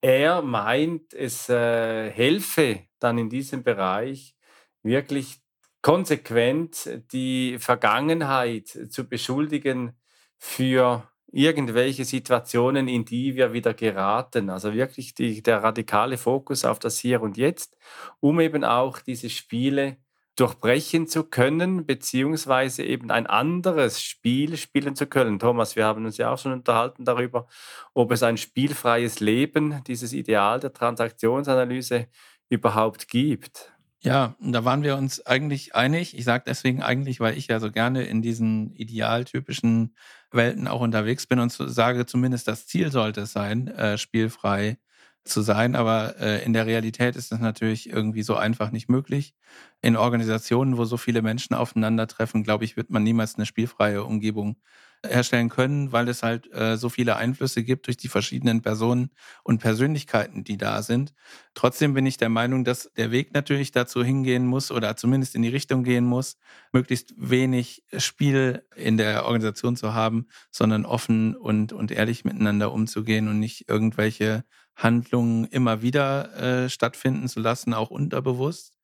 er 0.03 0.43
meint, 0.43 1.15
es 1.15 1.49
äh, 1.49 2.11
helfe 2.11 2.81
dann 2.99 3.17
in 3.17 3.31
diesem 3.31 3.63
Bereich 3.63 4.37
wirklich 4.85 5.41
konsequent 5.83 7.03
die 7.13 7.59
Vergangenheit 7.59 8.69
zu 8.91 9.09
beschuldigen 9.09 9.93
für 10.39 11.09
irgendwelche 11.33 12.05
Situationen, 12.05 12.89
in 12.89 13.05
die 13.05 13.35
wir 13.35 13.53
wieder 13.53 13.75
geraten. 13.75 14.51
Also 14.51 14.73
wirklich 14.73 15.15
die, 15.15 15.43
der 15.43 15.63
radikale 15.63 16.17
Fokus 16.17 16.65
auf 16.65 16.79
das 16.79 16.99
Hier 16.99 17.21
und 17.23 17.37
Jetzt, 17.37 17.77
um 18.21 18.41
eben 18.41 18.65
auch 18.65 19.01
diese 19.01 19.29
Spiele 19.31 19.99
durchbrechen 20.37 21.07
zu 21.07 21.25
können, 21.25 21.87
beziehungsweise 21.87 22.83
eben 22.85 23.11
ein 23.11 23.27
anderes 23.27 24.03
Spiel 24.03 24.57
spielen 24.57 24.97
zu 24.97 25.07
können. 25.07 25.39
Thomas, 25.39 25.77
wir 25.77 25.85
haben 25.85 26.05
uns 26.05 26.17
ja 26.17 26.33
auch 26.33 26.39
schon 26.39 26.53
unterhalten 26.53 27.05
darüber, 27.05 27.47
ob 27.95 28.11
es 28.13 28.23
ein 28.23 28.37
spielfreies 28.37 29.21
Leben, 29.21 29.83
dieses 29.87 30.13
Ideal 30.13 30.61
der 30.61 30.73
Transaktionsanalyse 30.73 32.09
überhaupt 32.49 33.09
gibt. 33.09 33.74
Ja, 34.05 34.37
da 34.39 34.65
waren 34.67 34.83
wir 34.83 34.97
uns 34.97 35.25
eigentlich 35.25 35.75
einig. 35.75 36.17
Ich 36.19 36.25
sage 36.25 36.45
deswegen 36.47 36.83
eigentlich, 36.83 37.21
weil 37.21 37.39
ich 37.39 37.47
ja 37.47 37.59
so 37.59 37.71
gerne 37.73 38.03
in 38.05 38.21
diesen 38.21 38.75
idealtypischen 38.77 39.95
Welten 40.31 40.69
auch 40.69 40.83
unterwegs 40.83 41.27
bin 41.27 41.39
und 41.39 41.51
sage, 41.53 42.05
zumindest 42.05 42.47
das 42.47 42.67
Ziel 42.67 42.91
sollte 42.93 43.23
es 43.23 43.33
sein, 43.33 43.69
äh, 43.69 43.97
spielfrei 43.97 44.77
zu 45.25 45.41
sein. 45.41 45.75
Aber 45.75 46.17
äh, 46.21 46.45
in 46.45 46.53
der 46.53 46.67
Realität 46.67 47.17
ist 47.17 47.33
das 47.33 47.41
natürlich 47.41 47.89
irgendwie 47.89 48.23
so 48.23 48.37
einfach 48.37 48.71
nicht 48.73 48.91
möglich. 48.91 49.35
In 49.81 49.97
Organisationen, 49.97 50.77
wo 50.77 50.85
so 50.85 50.99
viele 50.99 51.23
Menschen 51.23 51.55
aufeinandertreffen, 51.55 52.43
glaube 52.45 52.65
ich, 52.67 52.77
wird 52.77 52.91
man 52.91 53.03
niemals 53.05 53.37
eine 53.37 53.47
spielfreie 53.47 54.05
Umgebung 54.05 54.57
herstellen 55.05 55.49
können, 55.49 55.93
weil 55.93 56.09
es 56.09 56.23
halt 56.23 56.53
äh, 56.53 56.77
so 56.77 56.89
viele 56.89 57.17
Einflüsse 57.17 57.63
gibt 57.63 57.87
durch 57.87 57.97
die 57.97 58.09
verschiedenen 58.09 58.63
Personen 58.63 59.11
und 59.43 59.59
Persönlichkeiten, 59.59 60.45
die 60.45 60.57
da 60.57 60.83
sind. 60.83 61.15
Trotzdem 61.55 61.95
bin 61.95 62.07
ich 62.07 62.17
der 62.17 62.29
Meinung, 62.29 62.65
dass 62.65 62.91
der 62.97 63.11
Weg 63.11 63.35
natürlich 63.35 63.73
dazu 63.73 64.03
hingehen 64.03 64.47
muss 64.47 64.71
oder 64.71 64.97
zumindest 64.97 65.35
in 65.35 65.43
die 65.43 65.49
Richtung 65.49 65.85
gehen 65.85 66.05
muss, 66.05 66.37
möglichst 66.73 67.15
wenig 67.17 67.85
Spiel 67.99 68.65
in 68.77 68.97
der 68.97 69.25
Organisation 69.25 69.77
zu 69.77 69.95
haben, 69.95 70.27
sondern 70.51 70.85
offen 70.85 71.37
und, 71.37 71.73
und 71.73 71.91
ehrlich 71.91 72.25
miteinander 72.25 72.73
umzugehen 72.73 73.29
und 73.29 73.39
nicht 73.39 73.69
irgendwelche 73.69 74.45
Handlungen 74.77 75.45
immer 75.45 75.83
wieder 75.83 76.65
äh, 76.65 76.69
stattfinden 76.69 77.29
zu 77.29 77.41
lassen, 77.41 77.75
auch 77.75 77.91
unterbewusst. 77.91 78.75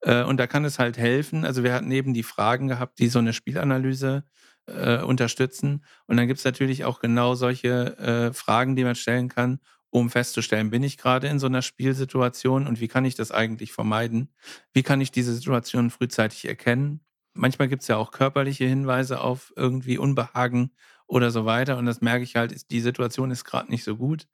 Äh, 0.00 0.24
und 0.24 0.38
da 0.38 0.46
kann 0.46 0.64
es 0.64 0.78
halt 0.78 0.98
helfen. 0.98 1.44
Also 1.44 1.62
wir 1.62 1.72
hatten 1.72 1.90
eben 1.90 2.14
die 2.14 2.22
Fragen 2.22 2.68
gehabt, 2.68 2.98
die 2.98 3.08
so 3.08 3.18
eine 3.18 3.32
Spielanalyse 3.32 4.24
äh, 4.66 4.98
unterstützen. 5.02 5.84
Und 6.06 6.16
dann 6.16 6.26
gibt 6.26 6.38
es 6.38 6.44
natürlich 6.44 6.84
auch 6.84 7.00
genau 7.00 7.34
solche 7.34 7.98
äh, 7.98 8.32
Fragen, 8.32 8.76
die 8.76 8.84
man 8.84 8.94
stellen 8.94 9.28
kann, 9.28 9.60
um 9.90 10.08
festzustellen, 10.08 10.70
bin 10.70 10.82
ich 10.82 10.96
gerade 10.96 11.26
in 11.28 11.38
so 11.38 11.46
einer 11.46 11.60
Spielsituation 11.60 12.66
und 12.66 12.80
wie 12.80 12.88
kann 12.88 13.04
ich 13.04 13.14
das 13.14 13.30
eigentlich 13.30 13.72
vermeiden? 13.72 14.32
Wie 14.72 14.82
kann 14.82 15.02
ich 15.02 15.10
diese 15.10 15.34
Situation 15.34 15.90
frühzeitig 15.90 16.46
erkennen? 16.48 17.00
Manchmal 17.34 17.68
gibt 17.68 17.82
es 17.82 17.88
ja 17.88 17.98
auch 17.98 18.10
körperliche 18.10 18.64
Hinweise 18.64 19.20
auf 19.20 19.52
irgendwie 19.54 19.98
Unbehagen 19.98 20.70
oder 21.06 21.30
so 21.30 21.44
weiter. 21.44 21.76
Und 21.76 21.84
das 21.86 22.00
merke 22.00 22.24
ich 22.24 22.36
halt, 22.36 22.70
die 22.70 22.80
Situation 22.80 23.30
ist 23.30 23.44
gerade 23.44 23.70
nicht 23.70 23.84
so 23.84 23.96
gut. 23.96 24.26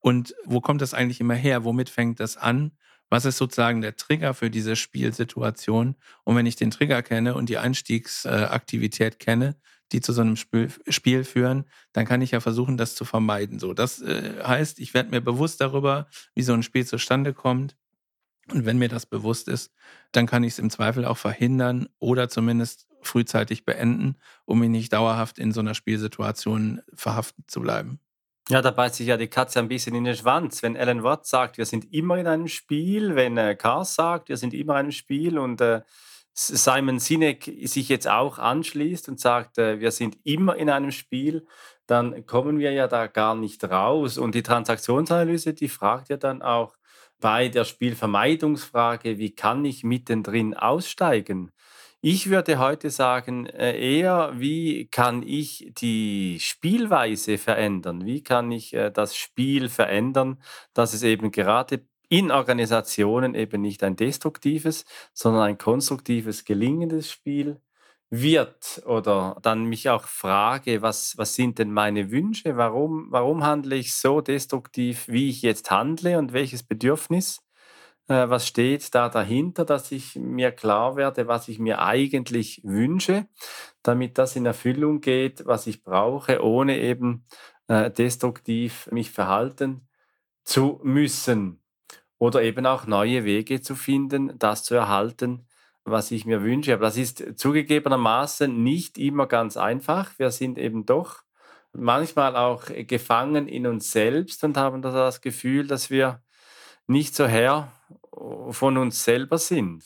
Und 0.00 0.34
wo 0.44 0.60
kommt 0.60 0.80
das 0.80 0.94
eigentlich 0.94 1.20
immer 1.20 1.34
her? 1.34 1.64
Womit 1.64 1.90
fängt 1.90 2.18
das 2.20 2.36
an? 2.38 2.72
Was 3.12 3.26
ist 3.26 3.36
sozusagen 3.36 3.82
der 3.82 3.94
Trigger 3.94 4.32
für 4.32 4.48
diese 4.48 4.74
Spielsituation? 4.74 5.96
Und 6.24 6.34
wenn 6.34 6.46
ich 6.46 6.56
den 6.56 6.70
Trigger 6.70 7.02
kenne 7.02 7.34
und 7.34 7.50
die 7.50 7.58
Einstiegsaktivität 7.58 9.18
kenne, 9.18 9.54
die 9.92 10.00
zu 10.00 10.14
so 10.14 10.22
einem 10.22 10.36
Spiel, 10.36 11.24
führen, 11.24 11.66
dann 11.92 12.06
kann 12.06 12.22
ich 12.22 12.30
ja 12.30 12.40
versuchen, 12.40 12.78
das 12.78 12.94
zu 12.94 13.04
vermeiden. 13.04 13.58
So, 13.58 13.74
das 13.74 14.00
äh, 14.00 14.42
heißt, 14.42 14.78
ich 14.78 14.94
werde 14.94 15.10
mir 15.10 15.20
bewusst 15.20 15.60
darüber, 15.60 16.08
wie 16.34 16.40
so 16.40 16.54
ein 16.54 16.62
Spiel 16.62 16.86
zustande 16.86 17.34
kommt. 17.34 17.76
Und 18.50 18.64
wenn 18.64 18.78
mir 18.78 18.88
das 18.88 19.04
bewusst 19.04 19.46
ist, 19.46 19.74
dann 20.12 20.24
kann 20.24 20.42
ich 20.42 20.54
es 20.54 20.58
im 20.58 20.70
Zweifel 20.70 21.04
auch 21.04 21.18
verhindern 21.18 21.90
oder 21.98 22.30
zumindest 22.30 22.88
frühzeitig 23.02 23.66
beenden, 23.66 24.16
um 24.46 24.60
mich 24.60 24.70
nicht 24.70 24.94
dauerhaft 24.94 25.38
in 25.38 25.52
so 25.52 25.60
einer 25.60 25.74
Spielsituation 25.74 26.80
verhaftet 26.94 27.50
zu 27.50 27.60
bleiben. 27.60 28.00
Ja, 28.48 28.60
da 28.60 28.72
beißt 28.72 28.96
sich 28.96 29.06
ja 29.06 29.16
die 29.16 29.28
Katze 29.28 29.60
ein 29.60 29.68
bisschen 29.68 29.94
in 29.94 30.04
den 30.04 30.16
Schwanz. 30.16 30.62
Wenn 30.62 30.76
Alan 30.76 31.04
Watts 31.04 31.30
sagt, 31.30 31.58
wir 31.58 31.66
sind 31.66 31.92
immer 31.92 32.18
in 32.18 32.26
einem 32.26 32.48
Spiel, 32.48 33.14
wenn 33.14 33.36
äh, 33.36 33.54
Cars 33.54 33.94
sagt, 33.94 34.28
wir 34.28 34.36
sind 34.36 34.52
immer 34.52 34.74
in 34.74 34.78
einem 34.80 34.92
Spiel 34.92 35.38
und 35.38 35.60
äh, 35.60 35.82
Simon 36.34 36.98
Sinek 36.98 37.44
sich 37.64 37.88
jetzt 37.88 38.08
auch 38.08 38.38
anschließt 38.38 39.08
und 39.08 39.20
sagt, 39.20 39.58
äh, 39.58 39.78
wir 39.80 39.92
sind 39.92 40.16
immer 40.24 40.56
in 40.56 40.70
einem 40.70 40.90
Spiel, 40.90 41.46
dann 41.86 42.26
kommen 42.26 42.58
wir 42.58 42.72
ja 42.72 42.88
da 42.88 43.06
gar 43.06 43.36
nicht 43.36 43.62
raus. 43.64 44.18
Und 44.18 44.34
die 44.34 44.42
Transaktionsanalyse, 44.42 45.54
die 45.54 45.68
fragt 45.68 46.08
ja 46.08 46.16
dann 46.16 46.42
auch 46.42 46.76
bei 47.20 47.48
der 47.48 47.64
Spielvermeidungsfrage, 47.64 49.18
wie 49.18 49.34
kann 49.34 49.64
ich 49.64 49.84
mittendrin 49.84 50.54
aussteigen? 50.54 51.52
Ich 52.04 52.30
würde 52.30 52.58
heute 52.58 52.90
sagen, 52.90 53.46
äh, 53.46 53.78
eher, 53.98 54.32
wie 54.34 54.86
kann 54.88 55.22
ich 55.22 55.70
die 55.78 56.38
Spielweise 56.40 57.38
verändern? 57.38 58.04
Wie 58.04 58.22
kann 58.24 58.50
ich 58.50 58.74
äh, 58.74 58.90
das 58.90 59.16
Spiel 59.16 59.68
verändern, 59.68 60.42
dass 60.74 60.94
es 60.94 61.04
eben 61.04 61.30
gerade 61.30 61.86
in 62.08 62.32
Organisationen 62.32 63.34
eben 63.36 63.62
nicht 63.62 63.84
ein 63.84 63.94
destruktives, 63.94 64.84
sondern 65.14 65.42
ein 65.44 65.58
konstruktives, 65.58 66.44
gelingendes 66.44 67.08
Spiel 67.10 67.60
wird 68.10 68.82
oder 68.84 69.38
dann 69.40 69.64
mich 69.64 69.88
auch 69.88 70.04
frage, 70.08 70.82
was, 70.82 71.16
was 71.18 71.34
sind 71.36 71.58
denn 71.60 71.72
meine 71.72 72.10
Wünsche? 72.10 72.56
Warum, 72.56 73.06
warum 73.10 73.44
handle 73.44 73.76
ich 73.76 73.94
so 73.94 74.20
destruktiv, 74.20 75.06
wie 75.06 75.30
ich 75.30 75.40
jetzt 75.42 75.70
handle 75.70 76.18
und 76.18 76.32
welches 76.32 76.64
Bedürfnis 76.64 77.42
äh, 78.08 78.28
was 78.28 78.46
steht 78.46 78.94
da 78.94 79.08
dahinter, 79.08 79.64
dass 79.64 79.92
ich 79.92 80.16
mir 80.16 80.52
klar 80.52 80.96
werde, 80.96 81.28
was 81.28 81.48
ich 81.48 81.58
mir 81.58 81.80
eigentlich 81.80 82.60
wünsche, 82.64 83.26
damit 83.82 84.18
das 84.18 84.36
in 84.36 84.46
Erfüllung 84.46 85.00
geht, 85.00 85.46
was 85.46 85.66
ich 85.66 85.82
brauche, 85.82 86.42
ohne 86.42 86.78
eben 86.78 87.26
äh, 87.68 87.90
destruktiv 87.90 88.88
mich 88.90 89.10
verhalten 89.10 89.88
zu 90.44 90.80
müssen 90.82 91.62
oder 92.18 92.42
eben 92.42 92.66
auch 92.66 92.86
neue 92.86 93.24
Wege 93.24 93.60
zu 93.62 93.74
finden, 93.74 94.38
das 94.38 94.64
zu 94.64 94.74
erhalten, 94.74 95.46
was 95.84 96.10
ich 96.10 96.24
mir 96.24 96.42
wünsche. 96.42 96.74
Aber 96.74 96.86
das 96.86 96.96
ist 96.96 97.38
zugegebenermaßen 97.38 98.62
nicht 98.62 98.98
immer 98.98 99.26
ganz 99.26 99.56
einfach. 99.56 100.18
Wir 100.18 100.30
sind 100.30 100.58
eben 100.58 100.86
doch 100.86 101.22
manchmal 101.72 102.36
auch 102.36 102.64
gefangen 102.86 103.48
in 103.48 103.66
uns 103.66 103.90
selbst 103.90 104.44
und 104.44 104.56
haben 104.56 104.82
das 104.82 105.20
Gefühl, 105.20 105.66
dass 105.66 105.90
wir 105.90 106.22
nicht 106.86 107.14
so 107.14 107.26
Herr 107.26 107.72
von 108.50 108.76
uns 108.76 109.04
selber 109.04 109.38
sind. 109.38 109.84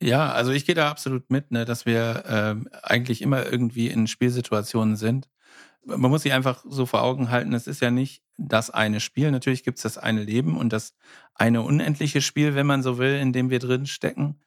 Ja, 0.00 0.30
also 0.32 0.52
ich 0.52 0.64
gehe 0.64 0.74
da 0.74 0.90
absolut 0.90 1.30
mit, 1.30 1.50
ne, 1.50 1.64
dass 1.64 1.84
wir 1.84 2.24
ähm, 2.28 2.68
eigentlich 2.82 3.20
immer 3.20 3.50
irgendwie 3.50 3.88
in 3.88 4.06
Spielsituationen 4.06 4.96
sind. 4.96 5.28
Man 5.84 6.10
muss 6.10 6.22
sich 6.22 6.32
einfach 6.32 6.64
so 6.68 6.86
vor 6.86 7.02
Augen 7.02 7.30
halten, 7.30 7.52
es 7.52 7.66
ist 7.66 7.80
ja 7.80 7.90
nicht 7.90 8.22
das 8.36 8.70
eine 8.70 9.00
Spiel. 9.00 9.30
Natürlich 9.30 9.64
gibt 9.64 9.78
es 9.78 9.82
das 9.82 9.98
eine 9.98 10.22
Leben 10.22 10.56
und 10.56 10.72
das 10.72 10.94
eine 11.34 11.62
unendliche 11.62 12.20
Spiel, 12.20 12.54
wenn 12.54 12.66
man 12.66 12.82
so 12.82 12.98
will, 12.98 13.14
in 13.16 13.32
dem 13.32 13.50
wir 13.50 13.58
drin 13.58 13.86
stecken. 13.86 14.40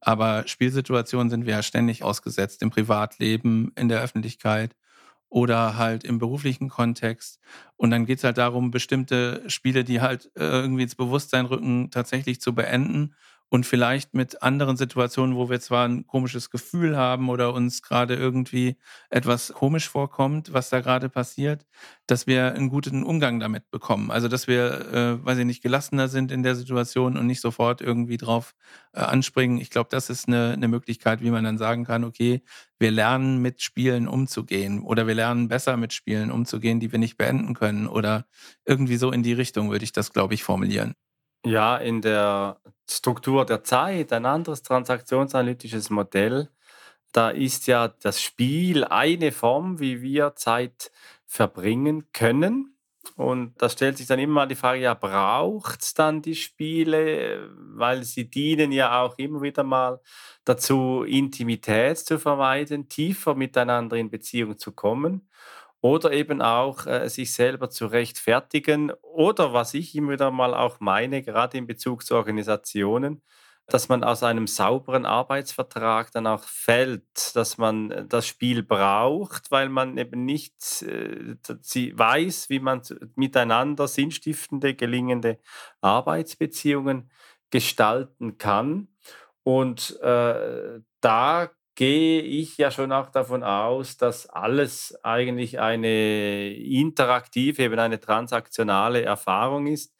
Aber 0.00 0.46
Spielsituationen 0.46 1.30
sind 1.30 1.46
wir 1.46 1.54
ja 1.54 1.62
ständig 1.62 2.02
ausgesetzt 2.02 2.62
im 2.62 2.70
Privatleben, 2.70 3.72
in 3.76 3.88
der 3.88 4.02
Öffentlichkeit. 4.02 4.76
Oder 5.32 5.78
halt 5.78 6.04
im 6.04 6.18
beruflichen 6.18 6.68
Kontext. 6.68 7.40
Und 7.76 7.90
dann 7.90 8.04
geht 8.04 8.18
es 8.18 8.24
halt 8.24 8.36
darum, 8.36 8.70
bestimmte 8.70 9.42
Spiele, 9.48 9.82
die 9.82 10.02
halt 10.02 10.26
äh, 10.36 10.44
irgendwie 10.44 10.82
ins 10.82 10.94
Bewusstsein 10.94 11.46
rücken, 11.46 11.90
tatsächlich 11.90 12.40
zu 12.42 12.54
beenden 12.54 13.14
und 13.52 13.66
vielleicht 13.66 14.14
mit 14.14 14.42
anderen 14.42 14.78
Situationen, 14.78 15.36
wo 15.36 15.50
wir 15.50 15.60
zwar 15.60 15.86
ein 15.86 16.06
komisches 16.06 16.48
Gefühl 16.48 16.96
haben 16.96 17.28
oder 17.28 17.52
uns 17.52 17.82
gerade 17.82 18.14
irgendwie 18.14 18.78
etwas 19.10 19.52
komisch 19.52 19.90
vorkommt, 19.90 20.54
was 20.54 20.70
da 20.70 20.80
gerade 20.80 21.10
passiert, 21.10 21.66
dass 22.06 22.26
wir 22.26 22.54
einen 22.54 22.70
guten 22.70 23.02
Umgang 23.02 23.40
damit 23.40 23.70
bekommen. 23.70 24.10
Also 24.10 24.28
dass 24.28 24.46
wir, 24.46 24.80
äh, 24.90 25.22
weiß 25.26 25.36
ich 25.36 25.44
nicht, 25.44 25.62
gelassener 25.62 26.08
sind 26.08 26.32
in 26.32 26.42
der 26.42 26.54
Situation 26.54 27.18
und 27.18 27.26
nicht 27.26 27.42
sofort 27.42 27.82
irgendwie 27.82 28.16
drauf 28.16 28.54
äh, 28.94 29.00
anspringen. 29.00 29.58
Ich 29.58 29.68
glaube, 29.68 29.90
das 29.90 30.08
ist 30.08 30.28
eine, 30.28 30.54
eine 30.54 30.68
Möglichkeit, 30.68 31.20
wie 31.20 31.30
man 31.30 31.44
dann 31.44 31.58
sagen 31.58 31.84
kann, 31.84 32.04
okay, 32.04 32.40
wir 32.78 32.90
lernen 32.90 33.42
mit 33.42 33.60
Spielen 33.60 34.08
umzugehen 34.08 34.80
oder 34.80 35.06
wir 35.06 35.14
lernen 35.14 35.48
besser 35.48 35.76
mit 35.76 35.92
Spielen 35.92 36.30
umzugehen, 36.30 36.80
die 36.80 36.90
wir 36.90 36.98
nicht 36.98 37.18
beenden 37.18 37.52
können 37.52 37.86
oder 37.86 38.24
irgendwie 38.64 38.96
so 38.96 39.12
in 39.12 39.22
die 39.22 39.34
Richtung 39.34 39.70
würde 39.70 39.84
ich 39.84 39.92
das, 39.92 40.10
glaube 40.10 40.32
ich, 40.32 40.42
formulieren. 40.42 40.94
Ja, 41.44 41.76
in 41.76 42.00
der 42.00 42.58
Struktur 42.96 43.44
der 43.44 43.64
Zeit, 43.64 44.12
ein 44.12 44.26
anderes 44.26 44.62
transaktionsanalytisches 44.62 45.90
Modell, 45.90 46.48
da 47.12 47.30
ist 47.30 47.66
ja 47.66 47.88
das 47.88 48.20
Spiel 48.22 48.84
eine 48.84 49.32
Form, 49.32 49.80
wie 49.80 50.02
wir 50.02 50.34
Zeit 50.34 50.90
verbringen 51.26 52.10
können. 52.12 52.76
Und 53.16 53.60
da 53.60 53.68
stellt 53.68 53.98
sich 53.98 54.06
dann 54.06 54.18
immer 54.18 54.46
die 54.46 54.54
Frage, 54.54 54.80
ja, 54.80 54.94
braucht 54.94 55.82
es 55.82 55.92
dann 55.94 56.22
die 56.22 56.36
Spiele, 56.36 57.50
weil 57.56 58.04
sie 58.04 58.30
dienen 58.30 58.72
ja 58.72 59.02
auch 59.02 59.18
immer 59.18 59.42
wieder 59.42 59.64
mal 59.64 60.00
dazu, 60.44 61.02
Intimität 61.02 61.98
zu 61.98 62.18
vermeiden, 62.18 62.88
tiefer 62.88 63.34
miteinander 63.34 63.96
in 63.96 64.10
Beziehung 64.10 64.56
zu 64.58 64.72
kommen 64.72 65.28
oder 65.82 66.12
eben 66.12 66.40
auch 66.40 66.86
äh, 66.86 67.08
sich 67.10 67.34
selber 67.34 67.68
zu 67.68 67.86
rechtfertigen 67.86 68.92
oder 69.02 69.52
was 69.52 69.74
ich 69.74 69.94
immer 69.96 70.12
wieder 70.12 70.30
mal 70.30 70.54
auch 70.54 70.80
meine, 70.80 71.22
gerade 71.22 71.58
in 71.58 71.66
Bezug 71.66 72.06
zu 72.06 72.14
Organisationen, 72.14 73.20
dass 73.66 73.88
man 73.88 74.04
aus 74.04 74.22
einem 74.22 74.46
sauberen 74.46 75.06
Arbeitsvertrag 75.06 76.12
dann 76.12 76.26
auch 76.26 76.44
fällt, 76.44 77.34
dass 77.34 77.58
man 77.58 77.90
äh, 77.90 78.06
das 78.06 78.26
Spiel 78.28 78.62
braucht, 78.62 79.50
weil 79.50 79.68
man 79.68 79.98
eben 79.98 80.24
nicht 80.24 80.82
äh, 80.82 81.34
weiß, 81.36 82.48
wie 82.48 82.60
man 82.60 82.82
miteinander 83.16 83.88
sinnstiftende, 83.88 84.74
gelingende 84.74 85.38
Arbeitsbeziehungen 85.80 87.10
gestalten 87.50 88.38
kann. 88.38 88.88
Und 89.42 89.98
äh, 90.00 90.80
da 91.00 91.50
gehe 91.74 92.20
ich 92.22 92.58
ja 92.58 92.70
schon 92.70 92.92
auch 92.92 93.10
davon 93.10 93.42
aus, 93.42 93.96
dass 93.96 94.26
alles 94.28 94.94
eigentlich 95.02 95.58
eine 95.60 96.52
interaktive, 96.54 97.62
eben 97.62 97.78
eine 97.78 97.98
transaktionale 98.00 99.02
Erfahrung 99.02 99.66
ist 99.66 99.94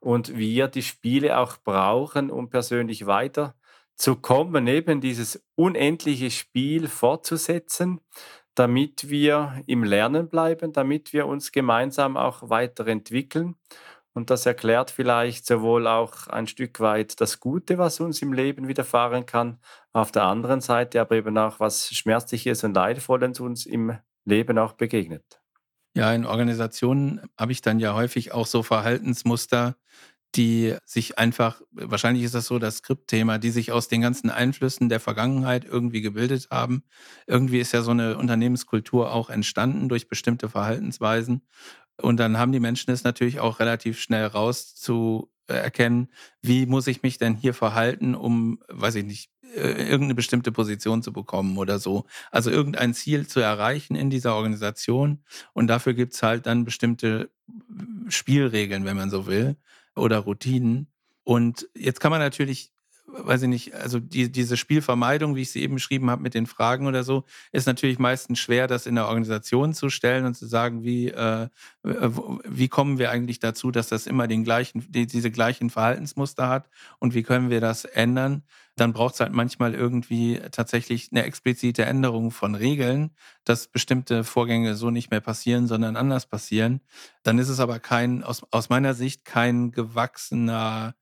und 0.00 0.36
wir 0.36 0.68
die 0.68 0.82
Spiele 0.82 1.38
auch 1.38 1.58
brauchen, 1.58 2.30
um 2.30 2.48
persönlich 2.50 3.06
weiterzukommen, 3.06 4.66
eben 4.66 5.00
dieses 5.00 5.44
unendliche 5.54 6.30
Spiel 6.30 6.88
fortzusetzen, 6.88 8.00
damit 8.54 9.08
wir 9.08 9.62
im 9.66 9.84
Lernen 9.84 10.28
bleiben, 10.28 10.72
damit 10.72 11.12
wir 11.12 11.26
uns 11.26 11.52
gemeinsam 11.52 12.16
auch 12.16 12.48
weiterentwickeln. 12.50 13.54
Und 14.18 14.30
das 14.30 14.46
erklärt 14.46 14.90
vielleicht 14.90 15.46
sowohl 15.46 15.86
auch 15.86 16.26
ein 16.26 16.48
Stück 16.48 16.80
weit 16.80 17.20
das 17.20 17.38
Gute, 17.38 17.78
was 17.78 18.00
uns 18.00 18.20
im 18.20 18.32
Leben 18.32 18.66
widerfahren 18.66 19.26
kann, 19.26 19.60
auf 19.92 20.10
der 20.10 20.24
anderen 20.24 20.60
Seite 20.60 21.00
aber 21.00 21.14
eben 21.14 21.38
auch 21.38 21.60
was 21.60 21.94
Schmerzliches 21.94 22.64
und 22.64 22.74
Leidvolles 22.74 23.38
uns 23.38 23.64
im 23.64 23.96
Leben 24.24 24.58
auch 24.58 24.72
begegnet. 24.72 25.40
Ja, 25.94 26.12
in 26.12 26.26
Organisationen 26.26 27.20
habe 27.38 27.52
ich 27.52 27.62
dann 27.62 27.78
ja 27.78 27.94
häufig 27.94 28.32
auch 28.32 28.48
so 28.48 28.64
Verhaltensmuster, 28.64 29.76
die 30.34 30.74
sich 30.84 31.16
einfach, 31.16 31.62
wahrscheinlich 31.70 32.24
ist 32.24 32.34
das 32.34 32.46
so 32.46 32.58
das 32.58 32.78
Skriptthema, 32.78 33.38
die 33.38 33.50
sich 33.50 33.70
aus 33.70 33.86
den 33.86 34.00
ganzen 34.00 34.30
Einflüssen 34.30 34.88
der 34.88 34.98
Vergangenheit 34.98 35.64
irgendwie 35.64 36.00
gebildet 36.00 36.48
haben. 36.50 36.82
Irgendwie 37.28 37.60
ist 37.60 37.72
ja 37.72 37.82
so 37.82 37.92
eine 37.92 38.18
Unternehmenskultur 38.18 39.12
auch 39.12 39.30
entstanden 39.30 39.88
durch 39.88 40.08
bestimmte 40.08 40.48
Verhaltensweisen. 40.48 41.42
Und 42.00 42.18
dann 42.18 42.38
haben 42.38 42.52
die 42.52 42.60
Menschen 42.60 42.90
es 42.92 43.04
natürlich 43.04 43.40
auch 43.40 43.60
relativ 43.60 44.00
schnell 44.00 44.26
raus 44.26 44.74
zu 44.74 45.30
erkennen, 45.46 46.08
wie 46.42 46.66
muss 46.66 46.86
ich 46.86 47.02
mich 47.02 47.18
denn 47.18 47.34
hier 47.34 47.54
verhalten, 47.54 48.14
um, 48.14 48.60
weiß 48.68 48.96
ich 48.96 49.04
nicht, 49.04 49.30
äh, 49.54 49.88
irgendeine 49.88 50.14
bestimmte 50.14 50.52
Position 50.52 51.02
zu 51.02 51.12
bekommen 51.12 51.56
oder 51.56 51.78
so. 51.78 52.04
Also 52.30 52.50
irgendein 52.50 52.94
Ziel 52.94 53.26
zu 53.26 53.40
erreichen 53.40 53.96
in 53.96 54.10
dieser 54.10 54.34
Organisation. 54.34 55.20
Und 55.54 55.68
dafür 55.68 55.94
gibt's 55.94 56.22
halt 56.22 56.46
dann 56.46 56.64
bestimmte 56.64 57.30
Spielregeln, 58.08 58.84
wenn 58.84 58.96
man 58.96 59.10
so 59.10 59.26
will, 59.26 59.56
oder 59.96 60.18
Routinen. 60.18 60.88
Und 61.24 61.68
jetzt 61.74 62.00
kann 62.00 62.10
man 62.10 62.20
natürlich 62.20 62.72
weiß 63.10 63.42
ich 63.42 63.48
nicht, 63.48 63.74
also 63.74 64.00
die, 64.00 64.30
diese 64.30 64.56
Spielvermeidung, 64.56 65.34
wie 65.34 65.42
ich 65.42 65.50
sie 65.50 65.62
eben 65.62 65.74
beschrieben 65.74 66.10
habe 66.10 66.22
mit 66.22 66.34
den 66.34 66.46
Fragen 66.46 66.86
oder 66.86 67.04
so, 67.04 67.24
ist 67.52 67.66
natürlich 67.66 67.98
meistens 67.98 68.38
schwer, 68.38 68.66
das 68.66 68.86
in 68.86 68.94
der 68.94 69.06
Organisation 69.06 69.72
zu 69.72 69.90
stellen 69.90 70.24
und 70.26 70.34
zu 70.34 70.46
sagen, 70.46 70.84
wie, 70.84 71.08
äh, 71.08 71.48
wie 71.82 72.68
kommen 72.68 72.98
wir 72.98 73.10
eigentlich 73.10 73.38
dazu, 73.38 73.70
dass 73.70 73.88
das 73.88 74.06
immer 74.06 74.28
den 74.28 74.44
gleichen, 74.44 74.84
die, 74.90 75.06
diese 75.06 75.30
gleichen 75.30 75.70
Verhaltensmuster 75.70 76.48
hat 76.48 76.68
und 76.98 77.14
wie 77.14 77.22
können 77.22 77.50
wir 77.50 77.60
das 77.60 77.84
ändern? 77.84 78.42
Dann 78.76 78.92
braucht 78.92 79.14
es 79.14 79.20
halt 79.20 79.32
manchmal 79.32 79.74
irgendwie 79.74 80.40
tatsächlich 80.52 81.08
eine 81.10 81.24
explizite 81.24 81.84
Änderung 81.84 82.30
von 82.30 82.54
Regeln, 82.54 83.10
dass 83.44 83.66
bestimmte 83.66 84.22
Vorgänge 84.22 84.76
so 84.76 84.90
nicht 84.90 85.10
mehr 85.10 85.20
passieren, 85.20 85.66
sondern 85.66 85.96
anders 85.96 86.26
passieren. 86.26 86.80
Dann 87.24 87.38
ist 87.38 87.48
es 87.48 87.58
aber 87.58 87.80
kein, 87.80 88.22
aus, 88.22 88.46
aus 88.52 88.68
meiner 88.68 88.94
Sicht, 88.94 89.24
kein 89.24 89.72
gewachsener 89.72 90.94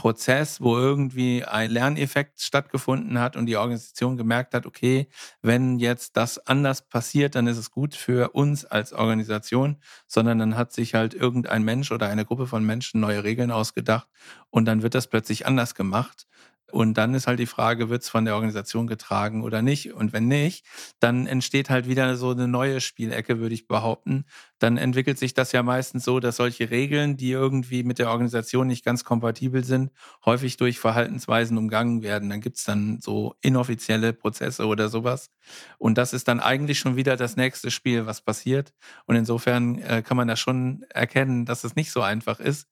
Prozess, 0.00 0.62
wo 0.62 0.78
irgendwie 0.78 1.44
ein 1.44 1.70
Lerneffekt 1.70 2.40
stattgefunden 2.40 3.18
hat 3.20 3.36
und 3.36 3.44
die 3.44 3.58
Organisation 3.58 4.16
gemerkt 4.16 4.54
hat, 4.54 4.64
okay, 4.64 5.08
wenn 5.42 5.78
jetzt 5.78 6.16
das 6.16 6.38
anders 6.46 6.88
passiert, 6.88 7.34
dann 7.34 7.46
ist 7.46 7.58
es 7.58 7.70
gut 7.70 7.94
für 7.94 8.30
uns 8.30 8.64
als 8.64 8.94
Organisation, 8.94 9.76
sondern 10.06 10.38
dann 10.38 10.56
hat 10.56 10.72
sich 10.72 10.94
halt 10.94 11.12
irgendein 11.12 11.64
Mensch 11.64 11.92
oder 11.92 12.08
eine 12.08 12.24
Gruppe 12.24 12.46
von 12.46 12.64
Menschen 12.64 12.98
neue 13.00 13.24
Regeln 13.24 13.50
ausgedacht 13.50 14.08
und 14.48 14.64
dann 14.64 14.80
wird 14.80 14.94
das 14.94 15.06
plötzlich 15.06 15.44
anders 15.46 15.74
gemacht. 15.74 16.26
Und 16.72 16.94
dann 16.94 17.14
ist 17.14 17.26
halt 17.26 17.38
die 17.38 17.46
Frage, 17.46 17.88
wird 17.88 18.02
es 18.02 18.08
von 18.08 18.24
der 18.24 18.34
Organisation 18.34 18.86
getragen 18.86 19.42
oder 19.42 19.62
nicht? 19.62 19.92
Und 19.92 20.12
wenn 20.12 20.28
nicht, 20.28 20.64
dann 21.00 21.26
entsteht 21.26 21.70
halt 21.70 21.88
wieder 21.88 22.16
so 22.16 22.30
eine 22.30 22.48
neue 22.48 22.80
Spielecke, 22.80 23.38
würde 23.38 23.54
ich 23.54 23.66
behaupten. 23.66 24.24
Dann 24.58 24.76
entwickelt 24.76 25.18
sich 25.18 25.34
das 25.34 25.52
ja 25.52 25.62
meistens 25.62 26.04
so, 26.04 26.20
dass 26.20 26.36
solche 26.36 26.70
Regeln, 26.70 27.16
die 27.16 27.30
irgendwie 27.30 27.82
mit 27.82 27.98
der 27.98 28.10
Organisation 28.10 28.66
nicht 28.66 28.84
ganz 28.84 29.04
kompatibel 29.04 29.64
sind, 29.64 29.90
häufig 30.24 30.56
durch 30.56 30.78
Verhaltensweisen 30.78 31.56
umgangen 31.58 32.02
werden. 32.02 32.30
Dann 32.30 32.40
gibt 32.40 32.58
es 32.58 32.64
dann 32.64 33.00
so 33.00 33.34
inoffizielle 33.40 34.12
Prozesse 34.12 34.66
oder 34.66 34.88
sowas. 34.88 35.30
Und 35.78 35.98
das 35.98 36.12
ist 36.12 36.28
dann 36.28 36.40
eigentlich 36.40 36.78
schon 36.78 36.96
wieder 36.96 37.16
das 37.16 37.36
nächste 37.36 37.70
Spiel, 37.70 38.06
was 38.06 38.20
passiert. 38.20 38.72
Und 39.06 39.16
insofern 39.16 39.78
äh, 39.78 40.02
kann 40.02 40.16
man 40.16 40.28
da 40.28 40.36
schon 40.36 40.84
erkennen, 40.90 41.46
dass 41.46 41.64
es 41.64 41.76
nicht 41.76 41.90
so 41.90 42.02
einfach 42.02 42.40
ist 42.40 42.66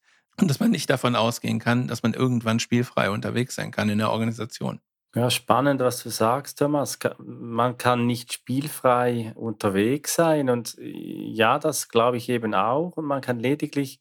dass 0.47 0.61
man 0.61 0.71
nicht 0.71 0.89
davon 0.91 1.17
ausgehen 1.17 1.59
kann, 1.59 1.89
dass 1.89 2.03
man 2.03 2.15
irgendwann 2.15 2.61
spielfrei 2.61 3.11
unterwegs 3.11 3.57
sein 3.57 3.71
kann 3.71 3.89
in 3.89 3.99
der 3.99 4.11
Organisation. 4.11 4.81
Ja, 5.15 5.31
spannend, 5.31 5.81
was 5.81 6.03
du 6.03 6.11
sagst, 6.11 6.59
Thomas. 6.59 6.99
Man 7.19 7.79
kann 7.79 8.07
nicht 8.07 8.33
spielfrei 8.35 9.33
unterwegs 9.35 10.15
sein 10.15 10.51
und 10.51 10.77
ja, 10.79 11.59
das 11.59 11.89
glaube 11.89 12.19
ich 12.19 12.29
eben 12.29 12.55
auch. 12.55 12.97
Und 12.97 13.07
man 13.07 13.23
kann 13.23 13.41
lediglich 13.41 14.01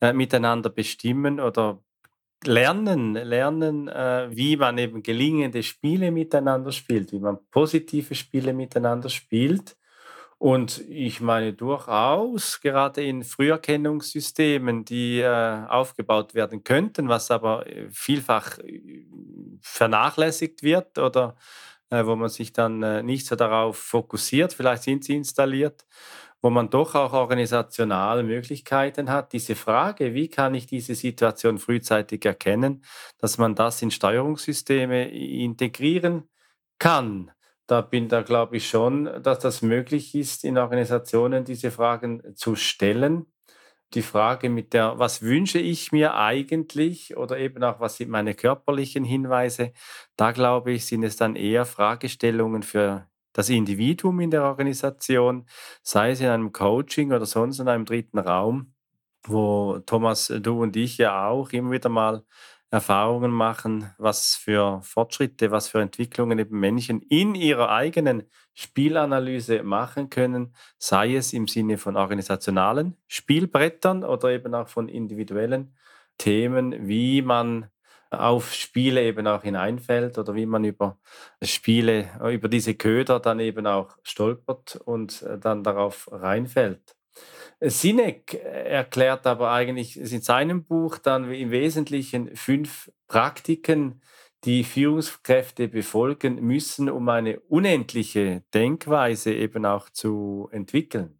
äh, 0.00 0.12
miteinander 0.12 0.70
bestimmen 0.70 1.40
oder 1.40 1.82
lernen, 2.44 3.14
lernen, 3.14 3.88
äh, 3.88 4.28
wie 4.30 4.56
man 4.56 4.78
eben 4.78 5.02
gelingende 5.02 5.62
Spiele 5.64 6.12
miteinander 6.12 6.70
spielt, 6.70 7.10
wie 7.12 7.18
man 7.18 7.38
positive 7.50 8.14
Spiele 8.14 8.52
miteinander 8.52 9.08
spielt 9.08 9.76
und 10.44 10.84
ich 10.90 11.22
meine 11.22 11.54
durchaus, 11.54 12.60
gerade 12.60 13.02
in 13.02 13.24
Früherkennungssystemen, 13.24 14.84
die 14.84 15.20
äh, 15.20 15.64
aufgebaut 15.66 16.34
werden 16.34 16.62
könnten, 16.64 17.08
was 17.08 17.30
aber 17.30 17.66
äh, 17.66 17.88
vielfach 17.90 18.58
äh, 18.58 19.06
vernachlässigt 19.62 20.62
wird 20.62 20.98
oder 20.98 21.36
äh, 21.88 22.04
wo 22.04 22.14
man 22.14 22.28
sich 22.28 22.52
dann 22.52 22.82
äh, 22.82 23.02
nicht 23.02 23.24
so 23.26 23.36
darauf 23.36 23.78
fokussiert, 23.78 24.52
vielleicht 24.52 24.82
sind 24.82 25.04
sie 25.04 25.16
installiert, 25.16 25.86
wo 26.42 26.50
man 26.50 26.68
doch 26.68 26.94
auch 26.94 27.14
organisational 27.14 28.22
Möglichkeiten 28.22 29.08
hat, 29.08 29.32
diese 29.32 29.54
Frage, 29.54 30.12
wie 30.12 30.28
kann 30.28 30.54
ich 30.54 30.66
diese 30.66 30.94
Situation 30.94 31.56
frühzeitig 31.56 32.22
erkennen, 32.26 32.84
dass 33.16 33.38
man 33.38 33.54
das 33.54 33.80
in 33.80 33.90
Steuerungssysteme 33.90 35.08
integrieren 35.10 36.28
kann 36.78 37.30
da 37.66 37.80
bin 37.80 38.08
da 38.08 38.22
glaube 38.22 38.56
ich 38.56 38.68
schon, 38.68 39.22
dass 39.22 39.38
das 39.38 39.62
möglich 39.62 40.14
ist, 40.14 40.44
in 40.44 40.58
Organisationen 40.58 41.44
diese 41.44 41.70
Fragen 41.70 42.22
zu 42.36 42.56
stellen. 42.56 43.26
Die 43.94 44.02
Frage 44.02 44.50
mit 44.50 44.72
der, 44.74 44.98
was 44.98 45.22
wünsche 45.22 45.58
ich 45.60 45.92
mir 45.92 46.14
eigentlich 46.14 47.16
oder 47.16 47.38
eben 47.38 47.62
auch, 47.62 47.80
was 47.80 47.96
sind 47.96 48.10
meine 48.10 48.34
körperlichen 48.34 49.04
Hinweise, 49.04 49.72
da 50.16 50.32
glaube 50.32 50.72
ich, 50.72 50.86
sind 50.86 51.04
es 51.04 51.16
dann 51.16 51.36
eher 51.36 51.64
Fragestellungen 51.64 52.62
für 52.64 53.08
das 53.32 53.48
Individuum 53.50 54.20
in 54.20 54.30
der 54.30 54.44
Organisation, 54.44 55.46
sei 55.82 56.10
es 56.12 56.20
in 56.20 56.28
einem 56.28 56.52
Coaching 56.52 57.12
oder 57.12 57.26
sonst 57.26 57.60
in 57.60 57.68
einem 57.68 57.84
dritten 57.84 58.18
Raum, 58.18 58.74
wo 59.26 59.78
Thomas, 59.86 60.32
du 60.40 60.62
und 60.62 60.76
ich 60.76 60.98
ja 60.98 61.28
auch 61.28 61.50
immer 61.52 61.72
wieder 61.72 61.88
mal 61.88 62.24
Erfahrungen 62.70 63.30
machen, 63.30 63.92
was 63.98 64.34
für 64.34 64.80
Fortschritte, 64.82 65.50
was 65.50 65.68
für 65.68 65.80
Entwicklungen 65.80 66.38
eben 66.38 66.58
Menschen 66.58 67.00
in 67.02 67.34
ihrer 67.34 67.70
eigenen 67.70 68.24
Spielanalyse 68.54 69.62
machen 69.62 70.10
können, 70.10 70.54
sei 70.78 71.14
es 71.16 71.32
im 71.32 71.46
Sinne 71.48 71.78
von 71.78 71.96
organisationalen 71.96 72.96
Spielbrettern 73.06 74.02
oder 74.04 74.30
eben 74.30 74.54
auch 74.54 74.68
von 74.68 74.88
individuellen 74.88 75.76
Themen, 76.18 76.88
wie 76.88 77.22
man 77.22 77.70
auf 78.10 78.52
Spiele 78.52 79.02
eben 79.02 79.26
auch 79.26 79.42
hineinfällt 79.42 80.18
oder 80.18 80.34
wie 80.34 80.46
man 80.46 80.64
über 80.64 80.98
Spiele, 81.42 82.10
über 82.32 82.48
diese 82.48 82.74
Köder 82.74 83.20
dann 83.20 83.40
eben 83.40 83.66
auch 83.66 83.96
stolpert 84.02 84.76
und 84.76 85.22
äh, 85.22 85.38
dann 85.38 85.64
darauf 85.64 86.08
reinfällt. 86.12 86.96
Sinek 87.60 88.34
erklärt 88.34 89.26
aber 89.26 89.52
eigentlich 89.52 89.98
in 89.98 90.20
seinem 90.20 90.64
Buch 90.64 90.98
dann 90.98 91.32
im 91.32 91.50
Wesentlichen 91.50 92.34
fünf 92.36 92.90
Praktiken, 93.06 94.02
die 94.44 94.64
Führungskräfte 94.64 95.68
befolgen 95.68 96.36
müssen, 96.42 96.90
um 96.90 97.08
eine 97.08 97.40
unendliche 97.40 98.42
Denkweise 98.52 99.32
eben 99.32 99.64
auch 99.64 99.88
zu 99.88 100.48
entwickeln. 100.52 101.18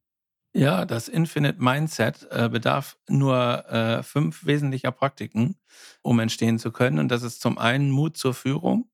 Ja, 0.57 0.85
das 0.85 1.09
Infinite 1.09 1.61
Mindset 1.61 2.29
äh, 2.31 2.49
bedarf 2.49 2.97
nur 3.09 3.65
äh, 3.69 4.03
fünf 4.03 4.47
wesentlicher 4.47 4.93
Praktiken, 4.93 5.57
um 6.03 6.21
entstehen 6.21 6.59
zu 6.59 6.71
können. 6.71 6.99
Und 6.99 7.09
das 7.09 7.23
ist 7.23 7.41
zum 7.41 7.59
einen 7.59 7.91
Mut 7.91 8.17
zur 8.17 8.35
Führung, 8.35 8.89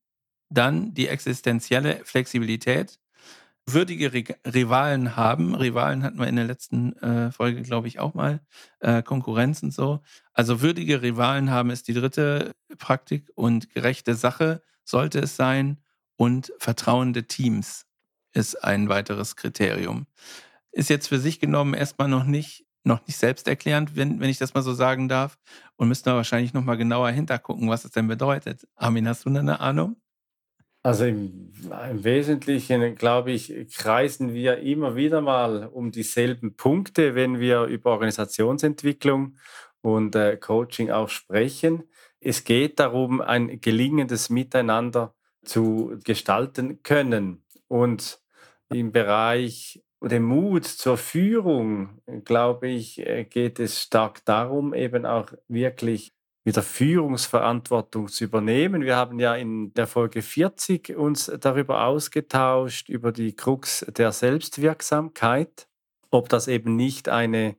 dann 0.48 0.94
die 0.94 1.08
existenzielle 1.08 2.00
Flexibilität, 2.04 2.99
würdige 3.72 4.12
Rivalen 4.46 5.16
haben. 5.16 5.54
Rivalen 5.54 6.02
hatten 6.02 6.18
wir 6.18 6.26
in 6.26 6.36
der 6.36 6.44
letzten 6.44 6.96
äh, 6.98 7.32
Folge, 7.32 7.62
glaube 7.62 7.88
ich, 7.88 7.98
auch 7.98 8.14
mal. 8.14 8.40
Äh, 8.80 9.02
Konkurrenz 9.02 9.62
und 9.62 9.72
so. 9.72 10.00
Also 10.32 10.60
würdige 10.62 11.02
Rivalen 11.02 11.50
haben 11.50 11.70
ist 11.70 11.88
die 11.88 11.94
dritte 11.94 12.54
Praktik 12.78 13.30
und 13.34 13.70
gerechte 13.74 14.14
Sache 14.14 14.62
sollte 14.84 15.20
es 15.20 15.36
sein. 15.36 15.78
Und 16.16 16.52
vertrauende 16.58 17.26
Teams 17.26 17.86
ist 18.32 18.62
ein 18.62 18.88
weiteres 18.88 19.36
Kriterium. 19.36 20.06
Ist 20.72 20.90
jetzt 20.90 21.08
für 21.08 21.18
sich 21.18 21.40
genommen 21.40 21.74
erstmal 21.74 22.08
noch 22.08 22.24
nicht, 22.24 22.66
noch 22.84 23.06
nicht 23.06 23.16
selbsterklärend, 23.16 23.96
wenn, 23.96 24.20
wenn 24.20 24.30
ich 24.30 24.38
das 24.38 24.54
mal 24.54 24.62
so 24.62 24.74
sagen 24.74 25.08
darf. 25.08 25.38
Und 25.76 25.88
müssen 25.88 26.06
wir 26.06 26.14
wahrscheinlich 26.14 26.52
nochmal 26.52 26.76
genauer 26.76 27.10
hintergucken, 27.10 27.68
was 27.68 27.84
es 27.84 27.92
denn 27.92 28.06
bedeutet. 28.06 28.68
Armin, 28.76 29.08
hast 29.08 29.24
du 29.24 29.30
eine 29.30 29.60
Ahnung? 29.60 29.96
Also 30.82 31.04
im, 31.04 31.52
im 31.90 32.04
Wesentlichen, 32.04 32.94
glaube 32.94 33.32
ich, 33.32 33.52
kreisen 33.76 34.32
wir 34.32 34.58
immer 34.58 34.96
wieder 34.96 35.20
mal 35.20 35.66
um 35.66 35.90
dieselben 35.92 36.56
Punkte, 36.56 37.14
wenn 37.14 37.38
wir 37.38 37.64
über 37.64 37.90
Organisationsentwicklung 37.90 39.36
und 39.82 40.14
äh, 40.14 40.38
Coaching 40.38 40.90
auch 40.90 41.10
sprechen. 41.10 41.84
Es 42.18 42.44
geht 42.44 42.80
darum, 42.80 43.20
ein 43.20 43.60
gelingendes 43.60 44.30
Miteinander 44.30 45.14
zu 45.44 45.98
gestalten 46.02 46.82
können. 46.82 47.44
Und 47.68 48.20
im 48.70 48.92
Bereich 48.92 49.82
der 50.02 50.20
Mut 50.20 50.64
zur 50.64 50.96
Führung, 50.96 52.00
glaube 52.24 52.68
ich, 52.68 53.06
äh, 53.06 53.24
geht 53.24 53.58
es 53.60 53.82
stark 53.82 54.24
darum, 54.24 54.72
eben 54.72 55.04
auch 55.04 55.30
wirklich 55.46 56.14
wieder 56.50 56.62
Führungsverantwortung 56.64 58.08
zu 58.08 58.24
übernehmen. 58.24 58.82
Wir 58.82 58.96
haben 58.96 59.20
ja 59.20 59.36
in 59.36 59.72
der 59.74 59.86
Folge 59.86 60.20
40 60.20 60.96
uns 60.96 61.30
darüber 61.40 61.84
ausgetauscht, 61.84 62.88
über 62.88 63.12
die 63.12 63.36
Krux 63.36 63.86
der 63.96 64.10
Selbstwirksamkeit, 64.10 65.68
ob 66.10 66.28
das 66.28 66.48
eben 66.48 66.74
nicht 66.74 67.08
eine 67.08 67.54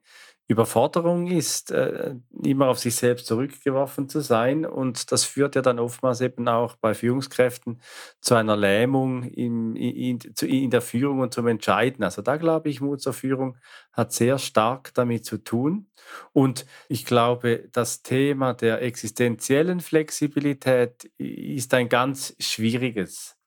Überforderung 0.51 1.27
ist, 1.27 1.71
äh, 1.71 2.15
immer 2.43 2.67
auf 2.67 2.77
sich 2.77 2.95
selbst 2.95 3.25
zurückgeworfen 3.25 4.09
zu 4.09 4.19
sein. 4.19 4.65
Und 4.65 5.11
das 5.11 5.23
führt 5.23 5.55
ja 5.55 5.61
dann 5.61 5.79
oftmals 5.79 6.19
eben 6.19 6.47
auch 6.49 6.75
bei 6.75 6.93
Führungskräften 6.93 7.81
zu 8.19 8.35
einer 8.35 8.57
Lähmung 8.57 9.23
in, 9.23 9.77
in, 9.77 10.19
in 10.41 10.69
der 10.69 10.81
Führung 10.81 11.21
und 11.21 11.33
zum 11.33 11.47
Entscheiden. 11.47 12.03
Also 12.03 12.21
da 12.21 12.35
glaube 12.35 12.69
ich, 12.69 12.81
Mut 12.81 13.01
zur 13.01 13.13
Führung 13.13 13.57
hat 13.93 14.11
sehr 14.11 14.37
stark 14.37 14.93
damit 14.93 15.25
zu 15.25 15.37
tun. 15.37 15.87
Und 16.33 16.65
ich 16.89 17.05
glaube, 17.05 17.69
das 17.71 18.03
Thema 18.03 18.53
der 18.53 18.81
existenziellen 18.81 19.79
Flexibilität 19.79 21.05
ist 21.17 21.73
ein 21.73 21.87
ganz 21.87 22.35
schwieriges. 22.39 23.37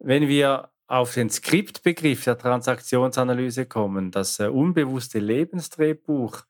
Wenn 0.00 0.26
wir 0.26 0.70
auf 0.88 1.14
den 1.14 1.30
Skriptbegriff 1.30 2.24
der 2.24 2.38
Transaktionsanalyse 2.38 3.66
kommen, 3.66 4.10
das 4.10 4.40
äh, 4.40 4.48
unbewusste 4.48 5.18
Lebensdrehbuch, 5.18 6.42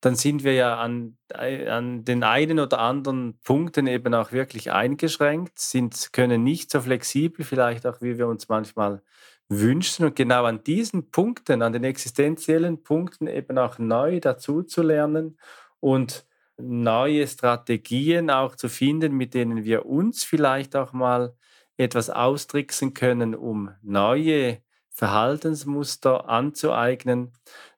dann 0.00 0.16
sind 0.16 0.44
wir 0.44 0.52
ja 0.54 0.76
an, 0.76 1.16
äh, 1.32 1.68
an 1.68 2.04
den 2.04 2.24
einen 2.24 2.58
oder 2.58 2.80
anderen 2.80 3.38
Punkten 3.44 3.86
eben 3.86 4.12
auch 4.12 4.32
wirklich 4.32 4.72
eingeschränkt, 4.72 5.58
sind, 5.58 6.12
können 6.12 6.42
nicht 6.42 6.70
so 6.70 6.80
flexibel, 6.80 7.44
vielleicht 7.44 7.86
auch 7.86 8.02
wie 8.02 8.18
wir 8.18 8.26
uns 8.26 8.48
manchmal 8.48 9.00
wünschen. 9.48 10.06
Und 10.06 10.16
genau 10.16 10.44
an 10.44 10.64
diesen 10.64 11.10
Punkten, 11.10 11.62
an 11.62 11.72
den 11.72 11.84
existenziellen 11.84 12.82
Punkten 12.82 13.28
eben 13.28 13.56
auch 13.58 13.78
neu 13.78 14.18
dazuzulernen 14.18 15.38
und 15.80 16.26
neue 16.56 17.26
Strategien 17.26 18.28
auch 18.30 18.56
zu 18.56 18.68
finden, 18.68 19.16
mit 19.16 19.34
denen 19.34 19.64
wir 19.64 19.86
uns 19.86 20.24
vielleicht 20.24 20.74
auch 20.76 20.92
mal 20.92 21.34
etwas 21.76 22.10
austricksen 22.10 22.94
können, 22.94 23.34
um 23.34 23.70
neue 23.82 24.62
Verhaltensmuster 24.90 26.28
anzueignen. 26.28 27.32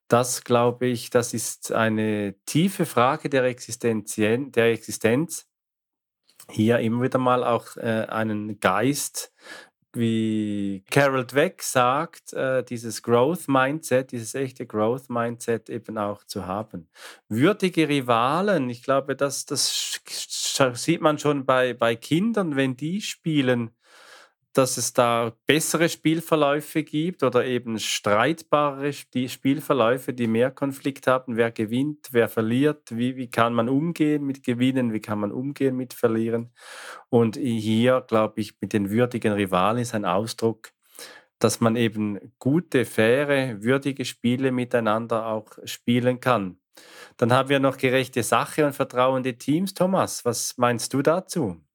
Das 0.09 0.45
glaube 0.45 0.87
ich, 0.87 1.11
das 1.11 1.35
ist 1.35 1.73
eine 1.73 2.35
tiefe 2.45 2.87
Frage 2.87 3.29
der, 3.29 3.45
Existenzien, 3.45 4.53
der 4.53 4.73
Existenz. 4.73 5.49
Hier 6.49 6.79
immer 6.79 7.03
wieder 7.03 7.19
mal 7.19 7.43
auch 7.43 7.77
äh, 7.77 8.07
einen 8.09 8.61
Geist, 8.61 9.33
wie 9.97 10.85
Carol 10.91 11.27
Dweck 11.27 11.63
sagt, 11.63 12.33
äh, 12.35 12.63
dieses 12.63 13.03
Growth 13.03 13.49
Mindset, 13.49 14.13
dieses 14.13 14.35
echte 14.35 14.67
Growth 14.67 15.09
Mindset 15.09 15.69
eben 15.71 15.99
auch 15.99 16.23
zu 16.25 16.47
haben. 16.47 16.89
Würdige 17.29 17.89
Rivalen, 17.89 18.71
ich 18.71 18.83
glaube, 18.83 19.17
das, 19.17 19.47
das 19.47 20.01
sieht 20.75 21.01
man 21.01 21.19
schon 21.19 21.47
bei, 21.47 21.75
bei 21.75 21.97
Kindern, 21.97 22.57
wenn 22.57 22.77
die 22.77 23.01
spielen, 23.01 23.71
dass 24.57 24.79
es 24.79 24.95
da 24.95 25.35
bessere 25.47 25.91
Spielverläufe 25.91 26.83
gibt 26.83 27.23
oder 27.23 27.45
eben 27.45 27.79
streitbare 27.79 28.91
Spielverläufe, 28.95 30.15
die 30.15 30.27
mehr 30.27 30.51
Konflikt 30.51 31.07
haben. 31.07 31.37
Wer 31.37 31.51
gewinnt, 31.51 32.09
wer 32.13 32.27
verliert, 32.31 32.97
wie, 32.97 33.17
wie 33.17 33.31
kann 33.31 33.53
man 33.53 33.69
umgehen 33.69 34.25
mit 34.25 34.43
Gewinnen, 34.43 34.95
wie 34.95 35.01
kann 35.01 35.19
man 35.19 35.31
umgehen 35.31 35.77
mit 35.77 35.93
Verlieren. 35.93 36.55
Und 37.11 37.37
hier, 37.37 38.03
glaube 38.09 38.41
ich, 38.41 38.55
mit 38.63 38.73
den 38.73 38.89
würdigen 38.89 39.35
Rivalen 39.35 39.83
ist 39.83 39.95
ein 39.95 40.07
Ausdruck, 40.07 40.73
dass 41.39 41.61
man 41.61 41.77
eben 41.77 42.33
gute, 42.39 42.87
faire, 42.87 43.63
würdige 43.63 44.07
Spiele 44.07 44.53
miteinander 44.53 45.27
auch 45.27 45.51
spielen 45.65 46.21
kann. 46.21 46.59
Dann 47.19 47.31
haben 47.31 47.51
wir 47.51 47.61
noch 47.61 47.77
gerechte 47.77 48.23
Sache 48.23 48.65
und 48.65 48.73
vertrauende 48.73 49.37
Teams. 49.37 49.75
Thomas, 49.75 50.25
was 50.25 50.57
meinst 50.57 50.95
du 50.95 51.03
dazu? 51.03 51.66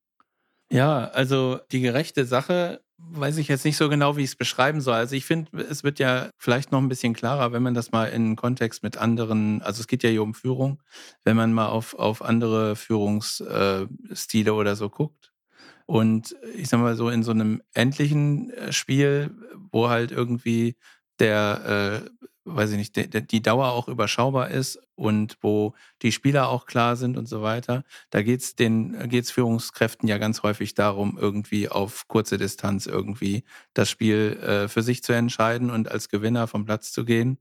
Ja, 0.71 1.05
also 1.10 1.60
die 1.71 1.81
gerechte 1.81 2.25
Sache 2.25 2.81
weiß 2.97 3.38
ich 3.38 3.49
jetzt 3.49 3.65
nicht 3.65 3.75
so 3.75 3.89
genau, 3.89 4.15
wie 4.15 4.21
ich 4.23 4.29
es 4.29 4.36
beschreiben 4.38 4.79
soll. 4.79 4.93
Also 4.93 5.15
ich 5.15 5.25
finde, 5.25 5.63
es 5.63 5.84
wird 5.84 5.99
ja 5.99 6.29
vielleicht 6.38 6.71
noch 6.71 6.79
ein 6.79 6.88
bisschen 6.88 7.13
klarer, 7.13 7.51
wenn 7.51 7.63
man 7.63 7.73
das 7.73 7.91
mal 7.91 8.05
in 8.05 8.38
Kontext 8.38 8.81
mit 8.84 8.97
anderen, 8.97 9.62
also 9.63 9.81
es 9.81 9.88
geht 9.88 10.01
ja 10.03 10.10
hier 10.10 10.23
um 10.23 10.34
Führung, 10.34 10.81
wenn 11.25 11.36
man 11.36 11.51
mal 11.51 11.67
auf, 11.67 11.93
auf 11.95 12.21
andere 12.21 12.77
Führungsstile 12.77 14.53
oder 14.53 14.75
so 14.77 14.89
guckt. 14.89 15.34
Und 15.88 16.36
ich 16.55 16.69
sag 16.69 16.79
mal 16.79 16.95
so 16.95 17.10
in 17.10 17.23
so 17.23 17.31
einem 17.31 17.62
endlichen 17.73 18.51
äh, 18.51 18.71
Spiel, 18.71 19.31
wo 19.71 19.89
halt 19.89 20.12
irgendwie 20.12 20.77
der 21.19 22.05
äh, 22.05 22.27
weiß 22.45 22.71
ich 22.71 22.77
nicht, 22.77 22.95
de, 22.95 23.21
die 23.21 23.41
Dauer 23.41 23.69
auch 23.69 23.88
überschaubar 23.88 24.49
ist 24.49 24.80
und 24.95 25.38
wo 25.41 25.73
die 26.01 26.12
Spieler 26.12 26.49
auch 26.49 26.65
klar 26.65 26.95
sind 26.95 27.17
und 27.17 27.27
so 27.27 27.41
weiter. 27.41 27.84
Da 28.10 28.21
geht 28.23 28.41
es 28.41 28.56
den 28.56 29.10
geht's 29.10 29.32
Führungskräften 29.32 30.08
ja 30.10 30.17
ganz 30.17 30.43
häufig 30.43 30.73
darum, 30.73 31.17
irgendwie 31.19 31.69
auf 31.69 32.08
kurze 32.08 32.38
Distanz 32.38 32.86
irgendwie 32.86 33.43
das 33.73 33.89
Spiel 33.89 34.39
äh, 34.41 34.67
für 34.67 34.82
sich 34.82 35.04
zu 35.04 35.13
entscheiden 35.13 35.69
und 35.69 35.89
als 35.91 36.10
Gewinner 36.10 36.47
vom 36.47 36.65
Platz 36.65 36.91
zu 36.91 37.06
gehen. 37.06 37.38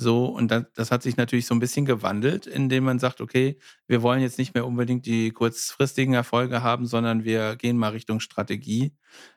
So, 0.00 0.26
und 0.26 0.52
das, 0.52 0.64
das 0.74 0.92
hat 0.92 1.02
sich 1.02 1.16
natürlich 1.16 1.46
so 1.46 1.56
ein 1.56 1.58
bisschen 1.58 1.84
gewandelt, 1.84 2.46
indem 2.46 2.84
man 2.84 3.00
sagt, 3.00 3.20
okay, 3.20 3.58
wir 3.88 4.00
wollen 4.00 4.20
jetzt 4.20 4.38
nicht 4.38 4.54
mehr 4.54 4.64
unbedingt 4.64 5.06
die 5.06 5.32
kurzfristigen 5.32 6.14
Erfolge 6.14 6.62
haben, 6.62 6.86
sondern 6.86 7.24
wir 7.24 7.56
gehen 7.56 7.76
mal 7.76 7.88
Richtung 7.90 8.20
Strategie 8.20 8.92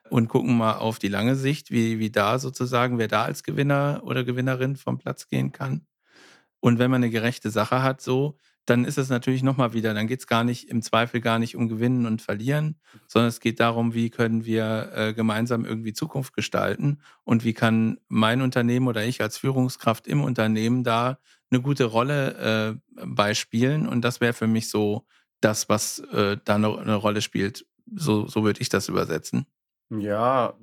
und 0.08 0.28
gucken 0.28 0.56
mal 0.56 0.74
auf 0.74 1.00
die 1.00 1.08
lange 1.08 1.34
Sicht, 1.34 1.72
wie, 1.72 1.98
wie 1.98 2.12
da 2.12 2.38
sozusagen, 2.38 2.98
wer 2.98 3.08
da 3.08 3.24
als 3.24 3.42
Gewinner 3.42 4.02
oder 4.04 4.22
Gewinnerin 4.22 4.76
vom 4.76 4.98
Platz 4.98 5.26
gehen 5.26 5.50
kann. 5.50 5.84
Und 6.60 6.78
wenn 6.78 6.92
man 6.92 7.02
eine 7.02 7.10
gerechte 7.10 7.50
Sache 7.50 7.82
hat, 7.82 8.00
so, 8.00 8.36
dann 8.66 8.84
ist 8.84 8.98
es 8.98 9.08
natürlich 9.08 9.42
nochmal 9.42 9.72
wieder, 9.72 9.92
dann 9.92 10.06
geht 10.06 10.20
es 10.20 10.26
gar 10.26 10.44
nicht, 10.44 10.68
im 10.68 10.82
Zweifel 10.82 11.20
gar 11.20 11.38
nicht 11.38 11.56
um 11.56 11.68
Gewinnen 11.68 12.06
und 12.06 12.22
Verlieren, 12.22 12.78
sondern 13.08 13.28
es 13.28 13.40
geht 13.40 13.58
darum, 13.58 13.94
wie 13.94 14.10
können 14.10 14.44
wir 14.44 14.92
äh, 14.94 15.14
gemeinsam 15.14 15.64
irgendwie 15.64 15.92
Zukunft 15.92 16.32
gestalten 16.32 17.00
und 17.24 17.44
wie 17.44 17.54
kann 17.54 17.98
mein 18.08 18.40
Unternehmen 18.40 18.86
oder 18.86 19.04
ich 19.04 19.20
als 19.20 19.38
Führungskraft 19.38 20.06
im 20.06 20.22
Unternehmen 20.22 20.84
da 20.84 21.18
eine 21.50 21.60
gute 21.60 21.84
Rolle 21.84 22.78
äh, 22.96 23.04
beispielen. 23.04 23.88
Und 23.88 24.02
das 24.02 24.20
wäre 24.20 24.32
für 24.32 24.46
mich 24.46 24.70
so 24.70 25.06
das, 25.40 25.68
was 25.68 25.98
äh, 25.98 26.38
da 26.44 26.54
eine, 26.54 26.78
eine 26.78 26.94
Rolle 26.94 27.20
spielt. 27.20 27.66
So, 27.94 28.26
so 28.28 28.44
würde 28.44 28.60
ich 28.60 28.68
das 28.68 28.88
übersetzen. 28.88 29.46
Ja, 29.90 30.54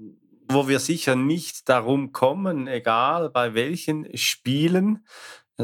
wo 0.52 0.68
wir 0.68 0.80
sicher 0.80 1.16
nicht 1.16 1.70
darum 1.70 2.12
kommen, 2.12 2.68
egal 2.68 3.30
bei 3.30 3.54
welchen 3.54 4.18
Spielen, 4.18 5.06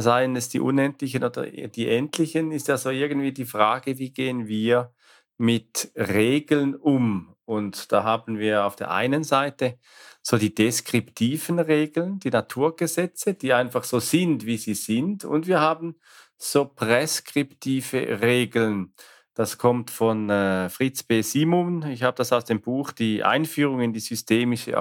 seien 0.02 0.36
es 0.36 0.50
die 0.50 0.60
unendlichen 0.60 1.24
oder 1.24 1.46
die 1.46 1.90
endlichen, 1.90 2.52
ist 2.52 2.68
ja 2.68 2.78
so 2.78 2.90
irgendwie 2.90 3.32
die 3.32 3.46
Frage, 3.46 3.98
wie 3.98 4.12
gehen 4.12 4.48
wir 4.48 4.94
mit 5.38 5.92
Regeln 5.96 6.76
um? 6.76 7.36
Und 7.46 7.92
da 7.92 8.04
haben 8.04 8.40
wir 8.40 8.66
auf 8.66 8.76
der 8.76 8.92
einen 8.92 9.24
Seite 9.24 9.78
so 10.22 10.38
die 10.38 10.56
deskriptiven 10.56 11.60
Regeln, 11.60 12.20
die 12.20 12.32
Naturgesetze, 12.32 13.36
die 13.36 13.54
einfach 13.54 13.84
so 13.84 14.00
sind, 14.00 14.46
wie 14.46 14.58
sie 14.58 14.74
sind. 14.74 15.24
Und 15.24 15.46
wir 15.46 15.60
haben 15.60 15.96
so 16.38 16.66
präskriptive 16.66 18.22
Regeln. 18.22 18.94
Das 19.36 19.58
kommt 19.58 19.92
von 19.92 20.30
äh, 20.30 20.70
Fritz 20.70 21.04
B. 21.04 21.22
Simon. 21.22 21.84
Ich 21.88 22.04
habe 22.04 22.18
das 22.18 22.32
aus 22.32 22.46
dem 22.46 22.62
Buch 22.62 22.92
Die 22.92 23.24
Einführung 23.24 23.82
in 23.82 23.94
die 23.94 24.00
systemische 24.00 24.78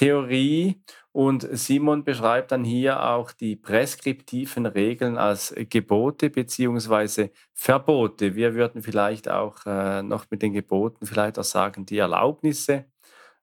Organisationstheorie. 0.00 0.82
Und 1.12 1.48
Simon 1.52 2.04
beschreibt 2.04 2.52
dann 2.52 2.62
hier 2.62 3.02
auch 3.02 3.32
die 3.32 3.56
präskriptiven 3.56 4.66
Regeln 4.66 5.18
als 5.18 5.52
Gebote 5.68 6.30
beziehungsweise 6.30 7.32
Verbote. 7.52 8.36
Wir 8.36 8.54
würden 8.54 8.82
vielleicht 8.82 9.28
auch 9.28 9.66
äh, 9.66 10.02
noch 10.02 10.26
mit 10.30 10.42
den 10.42 10.52
Geboten 10.52 11.06
vielleicht 11.06 11.38
auch 11.38 11.44
sagen, 11.44 11.84
die 11.84 11.98
Erlaubnisse 11.98 12.84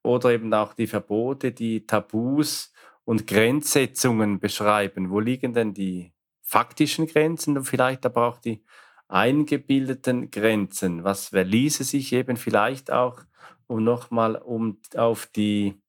oder 0.01 0.31
eben 0.31 0.53
auch 0.53 0.73
die 0.73 0.87
Verbote, 0.87 1.51
die 1.51 1.85
Tabus 1.85 2.71
und 3.03 3.27
Grenzsetzungen 3.27 4.39
beschreiben. 4.39 5.09
Wo 5.09 5.19
liegen 5.19 5.53
denn 5.53 5.73
die 5.73 6.13
faktischen 6.41 7.05
Grenzen 7.07 7.57
und 7.57 7.65
vielleicht 7.65 8.05
aber 8.05 8.27
auch 8.27 8.37
die 8.37 8.63
eingebildeten 9.09 10.31
Grenzen? 10.31 11.03
Was 11.03 11.33
ließe 11.33 11.83
sich 11.83 12.13
eben 12.13 12.37
vielleicht 12.37 12.91
auch, 12.91 13.19
um 13.67 13.83
nochmal 13.83 14.37
um 14.37 14.79
auf 14.95 15.27
die 15.27 15.81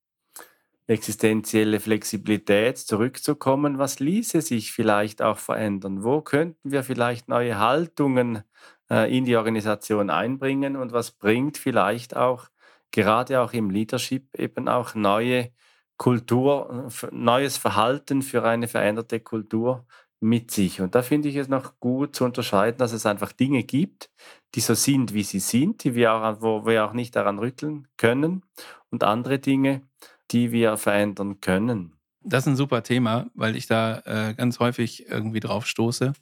existenzielle 0.89 1.81
Flexibilität 1.81 2.79
zurückzukommen, 2.79 3.79
was 3.79 4.01
ließe 4.01 4.41
sich 4.41 4.73
vielleicht 4.73 5.23
auch 5.23 5.39
verändern? 5.39 6.03
Wo 6.03 6.23
könnten 6.23 6.73
wir 6.73 6.83
vielleicht 6.83 7.29
neue 7.29 7.59
Haltungen 7.59 8.43
äh, 8.91 9.15
in 9.17 9.25
die 9.25 9.37
Organisation 9.37 10.11
einbringen 10.11 10.77
und 10.77 10.93
was 10.93 11.13
bringt 11.13 11.59
vielleicht 11.59 12.17
auch 12.17 12.49
gerade 12.91 13.41
auch 13.43 13.53
im 13.53 13.71
Leadership 13.71 14.35
eben 14.35 14.69
auch 14.69 14.95
neue 14.95 15.53
Kultur, 15.99 16.89
neues 17.11 17.59
Verhalten 17.59 18.23
für 18.23 18.45
eine 18.45 18.69
veränderte 18.69 19.21
Kultur 19.21 19.87
mit 20.21 20.51
sich. 20.51 20.81
Und 20.81 20.95
da 20.95 21.03
finde 21.03 21.29
ich 21.29 21.37
es 21.37 21.49
noch 21.49 21.79
gut 21.81 22.17
zu 22.17 22.25
unterscheiden, 22.25 22.79
dass 22.79 22.93
es 22.93 23.05
einfach 23.07 23.33
Dinge 23.33 23.63
gibt, 23.65 24.11
die 24.55 24.61
so 24.61 24.75
sind, 24.75 25.13
wie 25.13 25.23
sie 25.23 25.41
sind, 25.41 25.85
die 25.85 25.95
wir 25.95 26.13
auch, 26.15 26.41
wo 26.41 26.67
wir 26.67 26.85
auch 26.87 26.93
nicht 26.93 27.15
daran 27.15 27.39
rütteln 27.39 27.89
können 27.97 28.43
und 28.91 29.05
andere 29.05 29.39
Dinge, 29.39 29.83
die 30.31 30.53
wir 30.53 30.77
verändern 30.77 31.41
können? 31.41 31.95
Das 32.23 32.45
ist 32.45 32.49
ein 32.49 32.57
super 32.57 32.83
Thema, 32.83 33.31
weil 33.35 33.57
ich 33.57 33.67
da 33.67 34.01
äh, 34.05 34.35
ganz 34.35 34.59
häufig 34.59 35.09
irgendwie 35.09 35.41
drauf 35.41 35.67
stoße, 35.67 36.13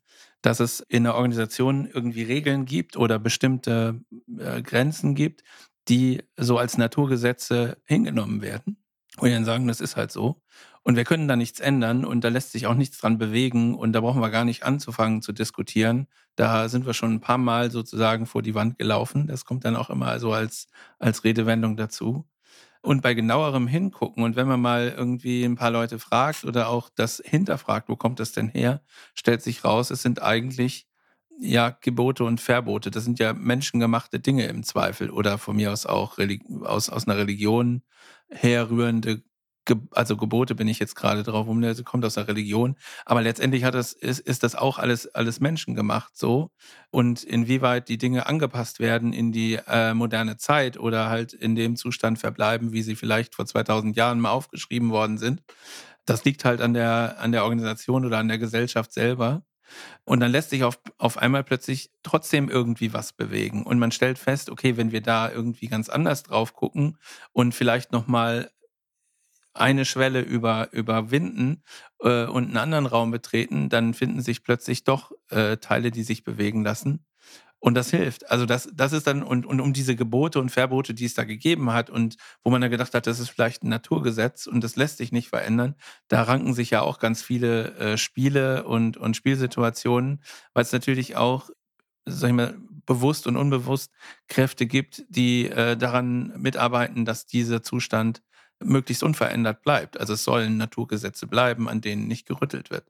dass 0.42 0.60
es 0.60 0.80
in 0.80 1.04
der 1.04 1.14
Organisation 1.14 1.86
irgendwie 1.86 2.22
Regeln 2.22 2.64
gibt 2.64 2.96
oder 2.96 3.18
bestimmte 3.18 4.00
äh, 4.38 4.62
Grenzen 4.62 5.14
gibt, 5.14 5.42
die 5.88 6.22
so 6.36 6.58
als 6.58 6.78
Naturgesetze 6.78 7.78
hingenommen 7.84 8.42
werden. 8.42 8.76
Und 9.18 9.30
dann 9.30 9.44
sagen, 9.44 9.66
das 9.66 9.80
ist 9.80 9.96
halt 9.96 10.12
so. 10.12 10.42
Und 10.82 10.94
wir 10.94 11.04
können 11.04 11.26
da 11.26 11.34
nichts 11.34 11.58
ändern 11.58 12.04
und 12.04 12.22
da 12.22 12.28
lässt 12.28 12.52
sich 12.52 12.66
auch 12.66 12.74
nichts 12.74 12.98
dran 12.98 13.18
bewegen 13.18 13.74
und 13.74 13.92
da 13.92 14.00
brauchen 14.00 14.20
wir 14.20 14.30
gar 14.30 14.44
nicht 14.44 14.62
anzufangen 14.62 15.20
zu 15.20 15.32
diskutieren. 15.32 16.06
Da 16.36 16.68
sind 16.68 16.86
wir 16.86 16.94
schon 16.94 17.14
ein 17.14 17.20
paar 17.20 17.38
Mal 17.38 17.72
sozusagen 17.72 18.26
vor 18.26 18.42
die 18.42 18.54
Wand 18.54 18.78
gelaufen. 18.78 19.26
Das 19.26 19.44
kommt 19.44 19.64
dann 19.64 19.74
auch 19.74 19.90
immer 19.90 20.20
so 20.20 20.32
als, 20.32 20.68
als 21.00 21.24
Redewendung 21.24 21.76
dazu. 21.76 22.24
Und 22.82 23.02
bei 23.02 23.14
genauerem 23.14 23.66
Hingucken 23.66 24.22
und 24.22 24.36
wenn 24.36 24.46
man 24.46 24.60
mal 24.60 24.94
irgendwie 24.96 25.44
ein 25.44 25.56
paar 25.56 25.70
Leute 25.70 25.98
fragt 25.98 26.44
oder 26.44 26.68
auch 26.68 26.88
das 26.94 27.22
hinterfragt, 27.24 27.88
wo 27.88 27.96
kommt 27.96 28.20
das 28.20 28.32
denn 28.32 28.48
her, 28.48 28.82
stellt 29.14 29.42
sich 29.42 29.64
raus, 29.64 29.90
es 29.90 30.02
sind 30.02 30.22
eigentlich 30.22 30.86
ja 31.38 31.70
Gebote 31.80 32.24
und 32.24 32.40
Verbote. 32.40 32.90
Das 32.90 33.04
sind 33.04 33.18
ja 33.18 33.32
menschengemachte 33.32 34.20
Dinge 34.20 34.46
im 34.46 34.62
Zweifel 34.62 35.10
oder 35.10 35.38
von 35.38 35.56
mir 35.56 35.72
aus 35.72 35.86
auch 35.86 36.18
aus, 36.62 36.88
aus 36.88 37.06
einer 37.06 37.18
Religion 37.18 37.82
herrührende 38.28 39.22
also 39.90 40.16
Gebote 40.16 40.54
bin 40.54 40.68
ich 40.68 40.78
jetzt 40.78 40.96
gerade 40.96 41.22
drauf, 41.22 41.48
um 41.48 41.60
das 41.60 41.82
kommt 41.84 42.04
aus 42.04 42.14
der 42.14 42.28
Religion, 42.28 42.76
aber 43.04 43.22
letztendlich 43.22 43.64
hat 43.64 43.74
das, 43.74 43.92
ist, 43.92 44.20
ist 44.20 44.42
das 44.42 44.54
auch 44.54 44.78
alles, 44.78 45.14
alles 45.14 45.40
menschengemacht 45.40 46.16
so. 46.16 46.50
Und 46.90 47.24
inwieweit 47.24 47.88
die 47.88 47.98
Dinge 47.98 48.26
angepasst 48.26 48.80
werden 48.80 49.12
in 49.12 49.32
die 49.32 49.58
äh, 49.66 49.94
moderne 49.94 50.36
Zeit 50.36 50.78
oder 50.78 51.08
halt 51.08 51.32
in 51.32 51.54
dem 51.54 51.76
Zustand 51.76 52.18
verbleiben, 52.18 52.72
wie 52.72 52.82
sie 52.82 52.96
vielleicht 52.96 53.34
vor 53.34 53.46
2000 53.46 53.96
Jahren 53.96 54.20
mal 54.20 54.30
aufgeschrieben 54.30 54.90
worden 54.90 55.18
sind, 55.18 55.42
das 56.06 56.24
liegt 56.24 56.44
halt 56.44 56.60
an 56.60 56.72
der, 56.72 57.16
an 57.18 57.32
der 57.32 57.44
Organisation 57.44 58.06
oder 58.06 58.18
an 58.18 58.28
der 58.28 58.38
Gesellschaft 58.38 58.92
selber. 58.92 59.42
Und 60.04 60.20
dann 60.20 60.30
lässt 60.30 60.50
sich 60.50 60.62
auf, 60.62 60.78
auf 60.98 61.18
einmal 61.18 61.42
plötzlich 61.42 61.90
trotzdem 62.04 62.48
irgendwie 62.48 62.92
was 62.92 63.12
bewegen. 63.12 63.64
Und 63.64 63.80
man 63.80 63.90
stellt 63.90 64.18
fest, 64.18 64.48
okay, 64.48 64.76
wenn 64.76 64.92
wir 64.92 65.00
da 65.00 65.30
irgendwie 65.30 65.66
ganz 65.66 65.88
anders 65.88 66.22
drauf 66.22 66.54
gucken 66.54 66.98
und 67.32 67.52
vielleicht 67.52 67.90
nochmal 67.90 68.50
eine 69.56 69.84
Schwelle 69.84 70.20
über, 70.20 70.72
überwinden 70.72 71.62
äh, 72.00 72.24
und 72.26 72.44
einen 72.44 72.56
anderen 72.56 72.86
Raum 72.86 73.10
betreten, 73.10 73.68
dann 73.68 73.94
finden 73.94 74.20
sich 74.20 74.42
plötzlich 74.42 74.84
doch 74.84 75.12
äh, 75.30 75.56
Teile, 75.58 75.90
die 75.90 76.02
sich 76.02 76.24
bewegen 76.24 76.64
lassen. 76.64 77.04
Und 77.58 77.74
das 77.74 77.90
hilft. 77.90 78.30
Also 78.30 78.46
das, 78.46 78.68
das 78.74 78.92
ist 78.92 79.06
dann, 79.06 79.22
und, 79.22 79.46
und 79.46 79.60
um 79.60 79.72
diese 79.72 79.96
Gebote 79.96 80.38
und 80.38 80.50
Verbote, 80.50 80.94
die 80.94 81.06
es 81.06 81.14
da 81.14 81.24
gegeben 81.24 81.72
hat 81.72 81.90
und 81.90 82.16
wo 82.44 82.50
man 82.50 82.60
da 82.60 82.68
gedacht 82.68 82.94
hat, 82.94 83.06
das 83.06 83.18
ist 83.18 83.30
vielleicht 83.30 83.64
ein 83.64 83.70
Naturgesetz 83.70 84.46
und 84.46 84.62
das 84.62 84.76
lässt 84.76 84.98
sich 84.98 85.10
nicht 85.10 85.28
verändern, 85.28 85.74
da 86.08 86.22
ranken 86.22 86.54
sich 86.54 86.70
ja 86.70 86.82
auch 86.82 86.98
ganz 86.98 87.22
viele 87.22 87.74
äh, 87.76 87.98
Spiele 87.98 88.64
und, 88.64 88.98
und 88.98 89.16
Spielsituationen, 89.16 90.22
weil 90.52 90.62
es 90.62 90.72
natürlich 90.72 91.16
auch, 91.16 91.50
sag 92.04 92.28
ich 92.28 92.36
mal, 92.36 92.56
bewusst 92.84 93.26
und 93.26 93.36
unbewusst 93.36 93.90
Kräfte 94.28 94.66
gibt, 94.66 95.04
die 95.08 95.48
äh, 95.48 95.76
daran 95.76 96.34
mitarbeiten, 96.36 97.04
dass 97.04 97.26
dieser 97.26 97.62
Zustand 97.62 98.22
möglichst 98.62 99.02
unverändert 99.02 99.62
bleibt. 99.62 99.98
Also 100.00 100.14
es 100.14 100.24
sollen 100.24 100.56
Naturgesetze 100.56 101.26
bleiben, 101.26 101.68
an 101.68 101.80
denen 101.80 102.06
nicht 102.08 102.26
gerüttelt 102.26 102.70
wird. 102.70 102.84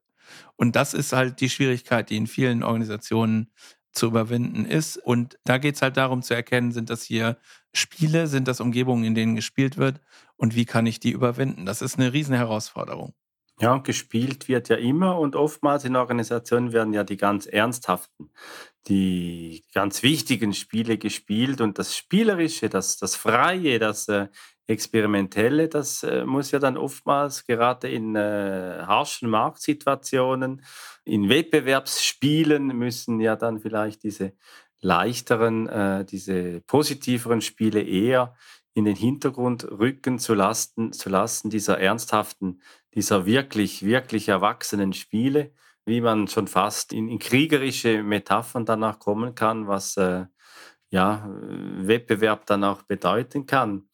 Und 0.56 0.76
das 0.76 0.94
ist 0.94 1.12
halt 1.12 1.40
die 1.40 1.50
Schwierigkeit, 1.50 2.10
die 2.10 2.16
in 2.16 2.26
vielen 2.26 2.62
Organisationen 2.62 3.52
zu 3.92 4.06
überwinden 4.06 4.64
ist. 4.66 4.98
Und 4.98 5.38
da 5.44 5.58
geht 5.58 5.76
es 5.76 5.82
halt 5.82 5.96
darum 5.96 6.22
zu 6.22 6.34
erkennen, 6.34 6.72
sind 6.72 6.90
das 6.90 7.02
hier 7.02 7.38
Spiele, 7.72 8.26
sind 8.26 8.48
das 8.48 8.60
Umgebungen, 8.60 9.04
in 9.04 9.14
denen 9.14 9.36
gespielt 9.36 9.76
wird 9.76 10.00
und 10.36 10.54
wie 10.54 10.66
kann 10.66 10.86
ich 10.86 11.00
die 11.00 11.12
überwinden? 11.12 11.66
Das 11.66 11.82
ist 11.82 11.98
eine 11.98 12.12
riesen 12.12 12.34
Herausforderung. 12.34 13.14
Ja, 13.58 13.78
gespielt 13.78 14.48
wird 14.48 14.68
ja 14.68 14.76
immer 14.76 15.18
und 15.18 15.34
oftmals 15.34 15.86
in 15.86 15.96
Organisationen 15.96 16.72
werden 16.74 16.92
ja 16.92 17.04
die 17.04 17.16
ganz 17.16 17.46
ernsthaften, 17.46 18.30
die 18.86 19.64
ganz 19.72 20.02
wichtigen 20.02 20.52
Spiele 20.52 20.98
gespielt 20.98 21.62
und 21.62 21.78
das 21.78 21.96
Spielerische, 21.96 22.68
das, 22.68 22.98
das 22.98 23.16
Freie, 23.16 23.78
das 23.78 24.08
äh, 24.08 24.28
Experimentelle, 24.66 25.68
das 25.68 26.02
äh, 26.02 26.26
muss 26.26 26.50
ja 26.50 26.58
dann 26.58 26.76
oftmals 26.76 27.46
gerade 27.46 27.88
in 27.88 28.14
äh, 28.14 28.82
harschen 28.84 29.30
Marktsituationen, 29.30 30.62
in 31.04 31.30
Wettbewerbsspielen 31.30 32.66
müssen 32.76 33.20
ja 33.20 33.36
dann 33.36 33.60
vielleicht 33.60 34.02
diese 34.02 34.34
leichteren, 34.80 35.66
äh, 35.68 36.04
diese 36.04 36.60
positiveren 36.66 37.40
Spiele 37.40 37.80
eher 37.82 38.34
in 38.76 38.84
den 38.84 38.94
Hintergrund 38.94 39.64
rücken 39.64 40.18
zu 40.18 40.34
lassen, 40.34 40.92
zu 40.92 41.08
lassen 41.08 41.48
dieser 41.48 41.80
ernsthaften, 41.80 42.60
dieser 42.94 43.24
wirklich, 43.24 43.86
wirklich 43.86 44.28
erwachsenen 44.28 44.92
Spiele, 44.92 45.50
wie 45.86 46.02
man 46.02 46.28
schon 46.28 46.46
fast 46.46 46.92
in, 46.92 47.08
in 47.08 47.18
kriegerische 47.18 48.02
Metaphern 48.02 48.66
danach 48.66 48.98
kommen 48.98 49.34
kann, 49.34 49.66
was 49.66 49.96
äh, 49.96 50.26
ja, 50.90 51.26
Wettbewerb 51.30 52.44
dann 52.44 52.64
auch 52.64 52.82
bedeuten 52.82 53.46
kann. 53.46 53.88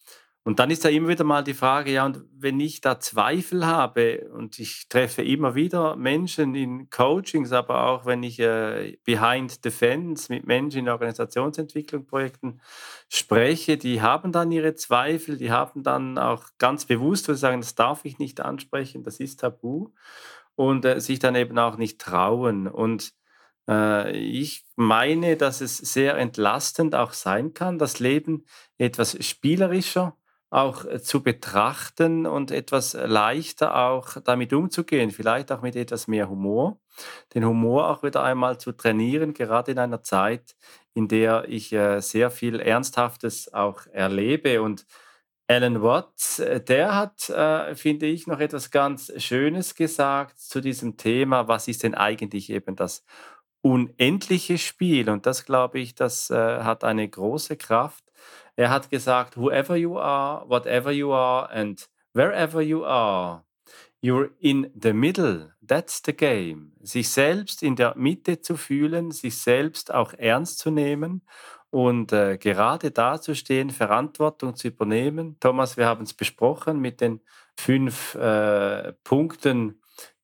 Und 0.44 0.58
dann 0.58 0.70
ist 0.72 0.84
da 0.84 0.88
immer 0.88 1.06
wieder 1.08 1.22
mal 1.22 1.44
die 1.44 1.54
Frage, 1.54 1.92
ja, 1.92 2.04
und 2.04 2.24
wenn 2.36 2.58
ich 2.58 2.80
da 2.80 2.98
Zweifel 2.98 3.64
habe 3.64 4.28
und 4.34 4.58
ich 4.58 4.88
treffe 4.88 5.22
immer 5.22 5.54
wieder 5.54 5.94
Menschen 5.94 6.56
in 6.56 6.90
Coachings, 6.90 7.52
aber 7.52 7.86
auch 7.86 8.06
wenn 8.06 8.24
ich 8.24 8.40
äh, 8.40 8.96
behind 9.04 9.60
the 9.62 9.70
fence 9.70 10.28
mit 10.28 10.44
Menschen 10.44 10.80
in 10.80 10.88
Organisationsentwicklungsprojekten 10.88 12.60
spreche, 13.08 13.76
die 13.76 14.02
haben 14.02 14.32
dann 14.32 14.50
ihre 14.50 14.74
Zweifel, 14.74 15.36
die 15.36 15.52
haben 15.52 15.84
dann 15.84 16.18
auch 16.18 16.44
ganz 16.58 16.86
bewusst, 16.86 17.28
wo 17.28 17.34
sie 17.34 17.38
sagen, 17.38 17.60
das 17.60 17.76
darf 17.76 18.04
ich 18.04 18.18
nicht 18.18 18.40
ansprechen, 18.40 19.04
das 19.04 19.20
ist 19.20 19.40
tabu 19.40 19.90
und 20.56 20.84
äh, 20.84 21.00
sich 21.00 21.18
dann 21.20 21.36
eben 21.36 21.58
auch 21.58 21.76
nicht 21.76 22.00
trauen. 22.00 22.66
Und 22.68 23.12
Äh, 23.68 24.16
ich 24.16 24.64
meine, 24.76 25.36
dass 25.36 25.60
es 25.60 25.76
sehr 25.78 26.16
entlastend 26.18 26.94
auch 26.96 27.12
sein 27.12 27.54
kann, 27.54 27.78
das 27.78 28.00
Leben 28.00 28.44
etwas 28.78 29.16
spielerischer 29.24 30.16
auch 30.52 30.84
äh, 30.84 31.00
zu 31.00 31.22
betrachten 31.22 32.26
und 32.26 32.50
etwas 32.50 32.92
leichter 32.92 33.74
auch 33.74 34.18
damit 34.22 34.52
umzugehen, 34.52 35.10
vielleicht 35.10 35.50
auch 35.50 35.62
mit 35.62 35.76
etwas 35.76 36.08
mehr 36.08 36.28
Humor. 36.28 36.78
Den 37.34 37.46
Humor 37.46 37.88
auch 37.88 38.02
wieder 38.02 38.22
einmal 38.22 38.58
zu 38.58 38.72
trainieren, 38.72 39.32
gerade 39.32 39.72
in 39.72 39.78
einer 39.78 40.02
Zeit, 40.02 40.54
in 40.92 41.08
der 41.08 41.48
ich 41.48 41.72
äh, 41.72 42.00
sehr 42.00 42.30
viel 42.30 42.60
Ernsthaftes 42.60 43.54
auch 43.54 43.86
erlebe. 43.92 44.60
Und 44.60 44.84
Alan 45.48 45.82
Watts, 45.82 46.38
äh, 46.38 46.60
der 46.60 46.94
hat, 46.94 47.32
finde 47.78 48.06
ich, 48.06 48.26
noch 48.26 48.38
etwas 48.38 48.70
ganz 48.70 49.10
Schönes 49.16 49.74
gesagt 49.74 50.38
zu 50.38 50.60
diesem 50.60 50.98
Thema. 50.98 51.48
Was 51.48 51.66
ist 51.66 51.82
denn 51.82 51.94
eigentlich 51.94 52.50
eben 52.50 52.76
das 52.76 53.04
unendliche 53.62 54.58
Spiel? 54.58 55.08
Und 55.08 55.24
das, 55.24 55.46
glaube 55.46 55.78
ich, 55.78 55.94
das 55.94 56.28
hat 56.30 56.84
eine 56.84 57.08
große 57.08 57.56
Kraft 57.56 58.11
er 58.56 58.70
hat 58.70 58.90
gesagt, 58.90 59.36
whoever 59.36 59.76
you 59.76 59.98
are, 59.98 60.48
whatever 60.48 60.90
you 60.90 61.12
are 61.12 61.50
and 61.50 61.88
wherever 62.12 62.60
you 62.60 62.84
are, 62.84 63.44
you're 64.02 64.30
in 64.40 64.70
the 64.80 64.92
middle. 64.92 65.52
That's 65.66 66.02
the 66.04 66.12
game. 66.12 66.72
Sich 66.82 67.08
selbst 67.08 67.62
in 67.62 67.76
der 67.76 67.96
Mitte 67.96 68.40
zu 68.40 68.56
fühlen, 68.56 69.10
sich 69.10 69.38
selbst 69.38 69.92
auch 69.94 70.12
ernst 70.14 70.58
zu 70.58 70.70
nehmen 70.70 71.22
und 71.70 72.12
äh, 72.12 72.36
gerade 72.36 72.90
dazustehen, 72.90 73.70
Verantwortung 73.70 74.54
zu 74.56 74.68
übernehmen. 74.68 75.36
Thomas, 75.40 75.76
wir 75.76 75.86
haben 75.86 76.02
es 76.02 76.12
besprochen 76.12 76.80
mit 76.80 77.00
den 77.00 77.20
fünf 77.56 78.14
äh, 78.16 78.92
Punkten, 79.04 79.80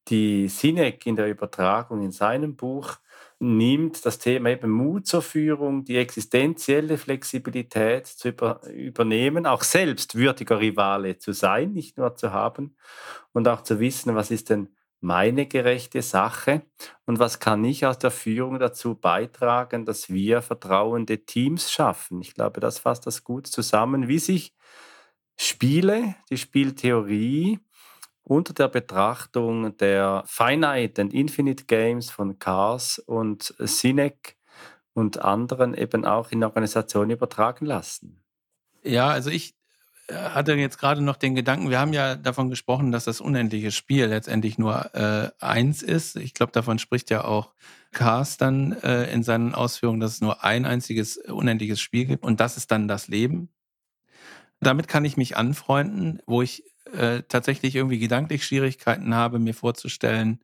die 0.08 0.48
Sinek 0.48 1.06
in 1.06 1.16
der 1.16 1.28
Übertragung 1.28 2.02
in 2.02 2.12
seinem 2.12 2.56
Buch 2.56 2.96
nimmt 3.40 4.04
das 4.04 4.18
Thema 4.18 4.50
eben 4.50 4.70
Mut 4.70 5.06
zur 5.06 5.22
Führung, 5.22 5.84
die 5.84 5.96
existenzielle 5.96 6.98
Flexibilität 6.98 8.06
zu 8.06 8.28
über, 8.30 8.60
übernehmen, 8.68 9.46
auch 9.46 9.62
selbst 9.62 10.16
würdiger 10.16 10.60
Rivale 10.60 11.18
zu 11.18 11.32
sein, 11.32 11.72
nicht 11.72 11.98
nur 11.98 12.16
zu 12.16 12.32
haben 12.32 12.76
und 13.32 13.46
auch 13.48 13.62
zu 13.62 13.78
wissen, 13.80 14.14
was 14.14 14.30
ist 14.30 14.50
denn 14.50 14.68
meine 15.00 15.46
gerechte 15.46 16.02
Sache 16.02 16.62
und 17.06 17.20
was 17.20 17.38
kann 17.38 17.64
ich 17.64 17.86
aus 17.86 17.98
der 17.98 18.10
Führung 18.10 18.58
dazu 18.58 18.96
beitragen, 18.96 19.84
dass 19.86 20.10
wir 20.10 20.42
vertrauende 20.42 21.24
Teams 21.24 21.70
schaffen. 21.70 22.20
Ich 22.20 22.34
glaube, 22.34 22.60
das 22.60 22.80
fasst 22.80 23.06
das 23.06 23.22
gut 23.22 23.46
zusammen, 23.46 24.08
wie 24.08 24.18
sich 24.18 24.54
Spiele, 25.36 26.16
die 26.30 26.38
Spieltheorie, 26.38 27.60
unter 28.28 28.52
der 28.52 28.68
Betrachtung 28.68 29.76
der 29.78 30.22
Finite 30.26 31.02
and 31.02 31.12
Infinite 31.12 31.64
Games 31.64 32.10
von 32.10 32.38
Cars 32.38 32.98
und 32.98 33.54
Sinek 33.58 34.36
und 34.94 35.22
anderen 35.22 35.74
eben 35.74 36.04
auch 36.04 36.30
in 36.30 36.44
Organisationen 36.44 37.10
übertragen 37.10 37.66
lassen. 37.66 38.22
Ja, 38.82 39.08
also 39.08 39.30
ich 39.30 39.54
äh, 40.08 40.14
hatte 40.14 40.54
jetzt 40.54 40.78
gerade 40.78 41.00
noch 41.02 41.16
den 41.16 41.34
Gedanken, 41.34 41.70
wir 41.70 41.78
haben 41.78 41.92
ja 41.92 42.16
davon 42.16 42.50
gesprochen, 42.50 42.92
dass 42.92 43.04
das 43.04 43.20
unendliche 43.20 43.70
Spiel 43.70 44.06
letztendlich 44.06 44.58
nur 44.58 44.94
äh, 44.94 45.30
eins 45.40 45.82
ist. 45.82 46.16
Ich 46.16 46.34
glaube, 46.34 46.52
davon 46.52 46.78
spricht 46.78 47.10
ja 47.10 47.24
auch 47.24 47.54
Cars 47.92 48.36
dann 48.36 48.72
äh, 48.82 49.10
in 49.12 49.22
seinen 49.22 49.54
Ausführungen, 49.54 50.00
dass 50.00 50.12
es 50.12 50.20
nur 50.20 50.44
ein 50.44 50.66
einziges 50.66 51.16
unendliches 51.16 51.80
Spiel 51.80 52.04
gibt 52.04 52.24
und 52.24 52.40
das 52.40 52.56
ist 52.56 52.70
dann 52.70 52.88
das 52.88 53.08
Leben. 53.08 53.50
Damit 54.60 54.88
kann 54.88 55.04
ich 55.04 55.16
mich 55.16 55.36
anfreunden, 55.36 56.20
wo 56.26 56.42
ich 56.42 56.64
äh, 56.92 57.22
tatsächlich 57.28 57.74
irgendwie 57.74 57.98
gedanklich 57.98 58.44
Schwierigkeiten 58.44 59.14
habe, 59.14 59.38
mir 59.38 59.54
vorzustellen, 59.54 60.40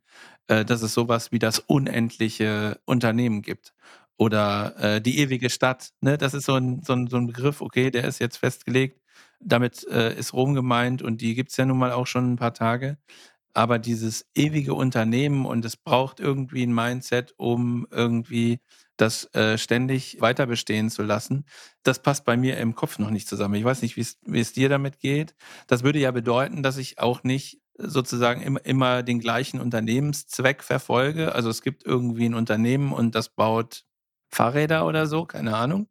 äh, 0.48 0.64
dass 0.64 0.82
es 0.82 0.94
sowas 0.94 1.32
wie 1.32 1.38
das 1.38 1.58
unendliche 1.58 2.80
Unternehmen 2.84 3.42
gibt 3.42 3.74
oder 4.16 4.74
äh, 4.78 5.00
die 5.00 5.18
ewige 5.18 5.50
Stadt. 5.50 5.90
Ne? 6.00 6.18
Das 6.18 6.34
ist 6.34 6.46
so 6.46 6.54
ein, 6.54 6.82
so, 6.82 6.92
ein, 6.92 7.08
so 7.08 7.16
ein 7.16 7.26
Begriff, 7.26 7.60
okay, 7.60 7.90
der 7.90 8.04
ist 8.04 8.20
jetzt 8.20 8.36
festgelegt. 8.38 9.00
Damit 9.40 9.86
äh, 9.88 10.16
ist 10.16 10.32
Rom 10.32 10.54
gemeint 10.54 11.02
und 11.02 11.20
die 11.20 11.34
gibt 11.34 11.50
es 11.50 11.56
ja 11.56 11.66
nun 11.66 11.78
mal 11.78 11.92
auch 11.92 12.06
schon 12.06 12.32
ein 12.32 12.36
paar 12.36 12.54
Tage. 12.54 12.98
Aber 13.54 13.78
dieses 13.78 14.26
ewige 14.34 14.74
Unternehmen 14.74 15.46
und 15.46 15.64
es 15.64 15.76
braucht 15.76 16.20
irgendwie 16.20 16.64
ein 16.64 16.74
Mindset, 16.74 17.34
um 17.36 17.86
irgendwie 17.90 18.60
das 18.96 19.32
äh, 19.34 19.58
ständig 19.58 20.20
weiter 20.20 20.46
bestehen 20.46 20.90
zu 20.90 21.02
lassen, 21.02 21.46
das 21.82 22.00
passt 22.00 22.24
bei 22.24 22.36
mir 22.36 22.58
im 22.58 22.74
Kopf 22.74 22.98
noch 22.98 23.10
nicht 23.10 23.28
zusammen. 23.28 23.54
Ich 23.54 23.64
weiß 23.64 23.82
nicht, 23.82 23.96
wie 23.96 24.40
es 24.40 24.52
dir 24.52 24.68
damit 24.68 25.00
geht. 25.00 25.34
Das 25.66 25.82
würde 25.82 25.98
ja 25.98 26.10
bedeuten, 26.10 26.62
dass 26.62 26.76
ich 26.76 26.98
auch 26.98 27.24
nicht 27.24 27.60
sozusagen 27.76 28.40
immer, 28.40 28.64
immer 28.64 29.02
den 29.02 29.20
gleichen 29.20 29.60
Unternehmenszweck 29.60 30.62
verfolge. 30.62 31.34
Also 31.34 31.50
es 31.50 31.62
gibt 31.62 31.84
irgendwie 31.84 32.26
ein 32.26 32.34
Unternehmen 32.34 32.92
und 32.92 33.14
das 33.14 33.28
baut 33.28 33.84
Fahrräder 34.30 34.86
oder 34.86 35.06
so, 35.06 35.24
keine 35.26 35.56
Ahnung. 35.56 35.88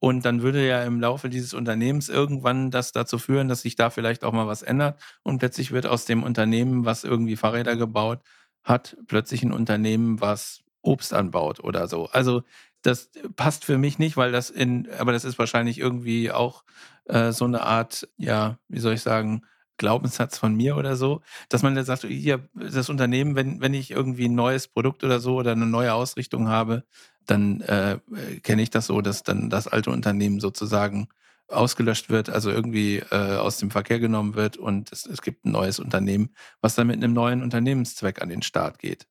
Und 0.00 0.24
dann 0.24 0.42
würde 0.42 0.66
ja 0.66 0.84
im 0.84 1.00
Laufe 1.00 1.28
dieses 1.28 1.54
Unternehmens 1.54 2.08
irgendwann 2.08 2.70
das 2.70 2.92
dazu 2.92 3.18
führen, 3.18 3.48
dass 3.48 3.62
sich 3.62 3.74
da 3.74 3.90
vielleicht 3.90 4.22
auch 4.22 4.32
mal 4.32 4.46
was 4.46 4.62
ändert. 4.62 5.00
Und 5.24 5.38
plötzlich 5.38 5.72
wird 5.72 5.86
aus 5.86 6.04
dem 6.04 6.22
Unternehmen, 6.22 6.84
was 6.84 7.02
irgendwie 7.02 7.36
Fahrräder 7.36 7.76
gebaut 7.76 8.20
hat, 8.62 8.96
plötzlich 9.08 9.42
ein 9.42 9.52
Unternehmen, 9.52 10.20
was 10.20 10.62
Obst 10.88 11.12
anbaut 11.12 11.60
oder 11.60 11.86
so. 11.88 12.06
Also 12.10 12.42
das 12.82 13.10
passt 13.36 13.64
für 13.64 13.78
mich 13.78 13.98
nicht, 13.98 14.16
weil 14.16 14.32
das 14.32 14.50
in, 14.50 14.88
aber 14.98 15.12
das 15.12 15.24
ist 15.24 15.38
wahrscheinlich 15.38 15.78
irgendwie 15.78 16.30
auch 16.30 16.64
äh, 17.04 17.32
so 17.32 17.44
eine 17.44 17.62
Art, 17.62 18.08
ja, 18.16 18.58
wie 18.68 18.80
soll 18.80 18.94
ich 18.94 19.02
sagen, 19.02 19.42
Glaubenssatz 19.78 20.38
von 20.38 20.54
mir 20.54 20.76
oder 20.76 20.96
so, 20.96 21.20
dass 21.48 21.62
man 21.62 21.74
dann 21.74 21.84
sagt, 21.84 22.02
hier, 22.04 22.48
das 22.54 22.88
Unternehmen, 22.88 23.36
wenn, 23.36 23.60
wenn 23.60 23.74
ich 23.74 23.90
irgendwie 23.90 24.26
ein 24.26 24.34
neues 24.34 24.66
Produkt 24.68 25.04
oder 25.04 25.20
so 25.20 25.36
oder 25.36 25.52
eine 25.52 25.66
neue 25.66 25.94
Ausrichtung 25.94 26.48
habe, 26.48 26.84
dann 27.26 27.60
äh, 27.60 27.98
kenne 28.42 28.62
ich 28.62 28.70
das 28.70 28.86
so, 28.86 29.00
dass 29.00 29.22
dann 29.22 29.50
das 29.50 29.68
alte 29.68 29.90
Unternehmen 29.90 30.40
sozusagen 30.40 31.08
ausgelöscht 31.48 32.10
wird, 32.10 32.28
also 32.28 32.50
irgendwie 32.50 32.98
äh, 33.10 33.36
aus 33.36 33.58
dem 33.58 33.70
Verkehr 33.70 33.98
genommen 33.98 34.34
wird 34.34 34.56
und 34.56 34.92
es, 34.92 35.06
es 35.06 35.22
gibt 35.22 35.44
ein 35.44 35.52
neues 35.52 35.78
Unternehmen, 35.78 36.30
was 36.60 36.74
dann 36.74 36.88
mit 36.88 36.96
einem 36.96 37.14
neuen 37.14 37.42
Unternehmenszweck 37.42 38.20
an 38.20 38.28
den 38.28 38.42
Start 38.42 38.78
geht. 38.78 39.06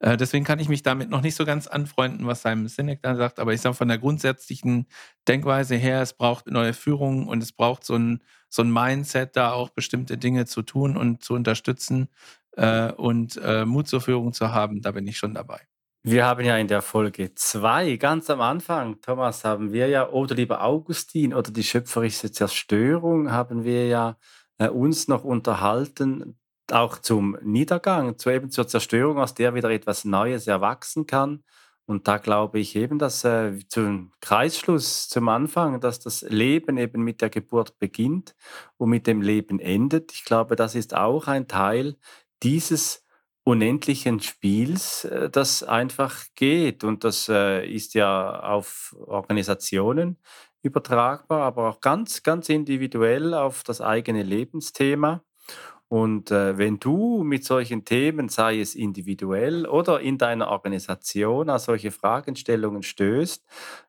Äh, 0.00 0.16
deswegen 0.16 0.44
kann 0.44 0.58
ich 0.58 0.68
mich 0.68 0.82
damit 0.82 1.10
noch 1.10 1.20
nicht 1.20 1.34
so 1.34 1.44
ganz 1.44 1.66
anfreunden, 1.66 2.26
was 2.26 2.42
Simon 2.42 2.68
Sinek 2.68 3.02
da 3.02 3.14
sagt. 3.14 3.38
Aber 3.38 3.52
ich 3.52 3.60
sage 3.60 3.74
von 3.74 3.88
der 3.88 3.98
grundsätzlichen 3.98 4.86
Denkweise 5.28 5.76
her, 5.76 6.00
es 6.00 6.14
braucht 6.14 6.46
neue 6.46 6.72
Führung 6.72 7.28
und 7.28 7.42
es 7.42 7.52
braucht 7.52 7.84
so 7.84 7.94
ein, 7.94 8.22
so 8.48 8.62
ein 8.62 8.72
Mindset, 8.72 9.36
da 9.36 9.52
auch 9.52 9.68
bestimmte 9.70 10.16
Dinge 10.18 10.46
zu 10.46 10.62
tun 10.62 10.96
und 10.96 11.22
zu 11.22 11.34
unterstützen 11.34 12.08
äh, 12.56 12.90
und 12.92 13.38
äh, 13.44 13.64
Mut 13.66 13.88
zur 13.88 14.00
Führung 14.00 14.32
zu 14.32 14.52
haben. 14.52 14.80
Da 14.80 14.92
bin 14.92 15.06
ich 15.06 15.18
schon 15.18 15.34
dabei. 15.34 15.60
Wir 16.02 16.24
haben 16.24 16.46
ja 16.46 16.56
in 16.56 16.66
der 16.66 16.80
Folge 16.80 17.34
2 17.34 17.96
ganz 17.96 18.30
am 18.30 18.40
Anfang, 18.40 19.02
Thomas, 19.02 19.44
haben 19.44 19.70
wir 19.74 19.86
ja, 19.88 20.08
oder 20.08 20.34
lieber 20.34 20.64
Augustin, 20.64 21.34
oder 21.34 21.50
die 21.50 21.62
schöpferische 21.62 22.32
Zerstörung, 22.32 23.30
haben 23.30 23.64
wir 23.64 23.86
ja 23.86 24.16
äh, 24.56 24.68
uns 24.68 25.08
noch 25.08 25.24
unterhalten 25.24 26.39
auch 26.72 26.98
zum 26.98 27.36
Niedergang, 27.42 28.18
zu 28.18 28.30
eben 28.30 28.50
zur 28.50 28.66
Zerstörung, 28.68 29.18
aus 29.18 29.34
der 29.34 29.54
wieder 29.54 29.70
etwas 29.70 30.04
Neues 30.04 30.46
erwachsen 30.46 31.06
kann. 31.06 31.44
Und 31.86 32.06
da 32.06 32.18
glaube 32.18 32.60
ich 32.60 32.76
eben, 32.76 32.98
dass 32.98 33.24
äh, 33.24 33.58
zum 33.68 34.12
Kreisschluss, 34.20 35.08
zum 35.08 35.28
Anfang, 35.28 35.80
dass 35.80 35.98
das 35.98 36.22
Leben 36.22 36.78
eben 36.78 37.02
mit 37.02 37.20
der 37.20 37.30
Geburt 37.30 37.78
beginnt 37.80 38.36
und 38.76 38.90
mit 38.90 39.06
dem 39.08 39.22
Leben 39.22 39.58
endet. 39.58 40.12
Ich 40.12 40.24
glaube, 40.24 40.54
das 40.54 40.76
ist 40.76 40.94
auch 40.94 41.26
ein 41.26 41.48
Teil 41.48 41.96
dieses 42.42 43.04
unendlichen 43.42 44.20
Spiels, 44.20 45.04
äh, 45.04 45.30
das 45.30 45.62
einfach 45.62 46.26
geht. 46.36 46.84
Und 46.84 47.02
das 47.04 47.28
äh, 47.28 47.66
ist 47.66 47.94
ja 47.94 48.40
auf 48.40 48.94
Organisationen 49.06 50.18
übertragbar, 50.62 51.42
aber 51.42 51.68
auch 51.68 51.80
ganz, 51.80 52.22
ganz 52.22 52.48
individuell 52.48 53.34
auf 53.34 53.62
das 53.64 53.80
eigene 53.80 54.22
Lebensthema. 54.22 55.24
Und 55.90 56.30
äh, 56.30 56.56
wenn 56.56 56.78
du 56.78 57.24
mit 57.24 57.44
solchen 57.44 57.84
Themen, 57.84 58.28
sei 58.28 58.60
es 58.60 58.76
individuell 58.76 59.66
oder 59.66 60.00
in 60.00 60.18
deiner 60.18 60.46
Organisation, 60.46 61.50
an 61.50 61.58
solche 61.58 61.90
Fragestellungen 61.90 62.84
stößt, 62.84 63.44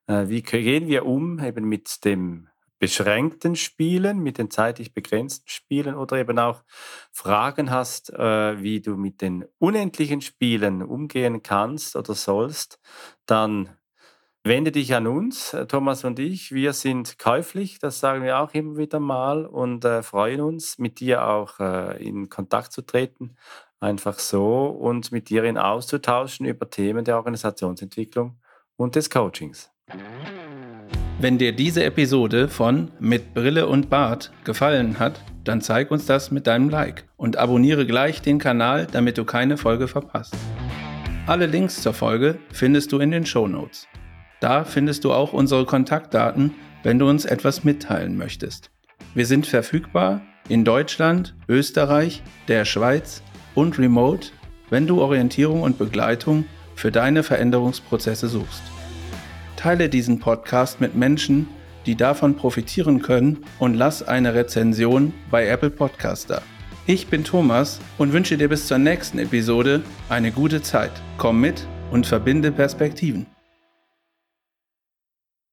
äh, 0.07 0.27
wie 0.27 0.41
gehen 0.41 0.87
wir 0.87 1.05
um 1.05 1.39
eben 1.39 1.65
mit 1.65 2.03
dem 2.03 2.47
beschränkten 2.79 3.55
Spielen, 3.55 4.17
mit 4.17 4.39
den 4.39 4.49
zeitlich 4.49 4.95
begrenzten 4.95 5.47
Spielen 5.47 5.93
oder 5.93 6.17
eben 6.17 6.39
auch 6.39 6.63
Fragen 7.11 7.69
hast, 7.69 8.09
äh, 8.09 8.63
wie 8.63 8.81
du 8.81 8.97
mit 8.97 9.21
den 9.21 9.45
unendlichen 9.59 10.21
Spielen 10.21 10.81
umgehen 10.81 11.43
kannst 11.43 11.95
oder 11.95 12.15
sollst, 12.15 12.79
dann 13.27 13.69
Wende 14.43 14.71
dich 14.71 14.95
an 14.95 15.05
uns, 15.05 15.53
äh, 15.53 15.67
Thomas 15.67 16.03
und 16.03 16.17
ich. 16.17 16.51
Wir 16.51 16.73
sind 16.73 17.19
käuflich, 17.19 17.77
das 17.77 17.99
sagen 17.99 18.23
wir 18.23 18.39
auch 18.39 18.55
immer 18.55 18.75
wieder 18.75 18.99
mal 18.99 19.45
und 19.45 19.85
äh, 19.85 20.01
freuen 20.01 20.41
uns, 20.41 20.79
mit 20.79 20.99
dir 20.99 21.27
auch 21.27 21.59
äh, 21.59 22.03
in 22.03 22.27
Kontakt 22.27 22.71
zu 22.71 22.81
treten. 22.81 23.35
Einfach 23.79 24.17
so 24.17 24.65
und 24.65 25.11
mit 25.11 25.29
dir 25.29 25.43
in 25.43 25.59
auszutauschen 25.59 26.47
über 26.47 26.67
Themen 26.71 27.05
der 27.05 27.17
Organisationsentwicklung 27.17 28.39
und 28.77 28.95
des 28.95 29.11
Coachings. 29.11 29.69
Wenn 31.19 31.37
dir 31.37 31.51
diese 31.51 31.83
Episode 31.83 32.47
von 32.47 32.89
Mit 32.99 33.35
Brille 33.35 33.67
und 33.67 33.91
Bart 33.91 34.31
gefallen 34.43 34.97
hat, 34.97 35.21
dann 35.43 35.61
zeig 35.61 35.91
uns 35.91 36.07
das 36.07 36.31
mit 36.31 36.47
deinem 36.47 36.69
Like 36.69 37.07
und 37.15 37.37
abonniere 37.37 37.85
gleich 37.85 38.23
den 38.23 38.39
Kanal, 38.39 38.87
damit 38.91 39.19
du 39.19 39.25
keine 39.25 39.57
Folge 39.57 39.87
verpasst. 39.87 40.35
Alle 41.27 41.45
Links 41.45 41.83
zur 41.83 41.93
Folge 41.93 42.39
findest 42.51 42.91
du 42.91 42.97
in 42.97 43.11
den 43.11 43.27
Show 43.27 43.47
Notes. 43.47 43.87
Da 44.41 44.63
findest 44.65 45.03
du 45.03 45.13
auch 45.13 45.33
unsere 45.33 45.65
Kontaktdaten, 45.65 46.55
wenn 46.83 46.97
du 46.97 47.07
uns 47.07 47.25
etwas 47.25 47.63
mitteilen 47.63 48.17
möchtest. 48.17 48.71
Wir 49.13 49.27
sind 49.27 49.45
verfügbar 49.45 50.21
in 50.49 50.65
Deutschland, 50.65 51.35
Österreich, 51.47 52.23
der 52.47 52.65
Schweiz 52.65 53.21
und 53.53 53.77
remote, 53.77 54.29
wenn 54.71 54.87
du 54.87 54.99
Orientierung 54.99 55.61
und 55.61 55.77
Begleitung 55.77 56.45
für 56.75 56.91
deine 56.91 57.21
Veränderungsprozesse 57.21 58.27
suchst. 58.27 58.63
Teile 59.57 59.89
diesen 59.89 60.19
Podcast 60.19 60.81
mit 60.81 60.95
Menschen, 60.95 61.47
die 61.85 61.95
davon 61.95 62.35
profitieren 62.35 63.03
können 63.03 63.45
und 63.59 63.75
lass 63.75 64.01
eine 64.01 64.33
Rezension 64.33 65.13
bei 65.29 65.47
Apple 65.47 65.69
Podcast 65.69 66.31
da. 66.31 66.41
Ich 66.87 67.07
bin 67.07 67.23
Thomas 67.23 67.79
und 67.99 68.11
wünsche 68.11 68.39
dir 68.39 68.49
bis 68.49 68.65
zur 68.65 68.79
nächsten 68.79 69.19
Episode 69.19 69.83
eine 70.09 70.31
gute 70.31 70.63
Zeit. 70.63 70.91
Komm 71.17 71.41
mit 71.41 71.67
und 71.91 72.07
verbinde 72.07 72.51
Perspektiven. 72.51 73.27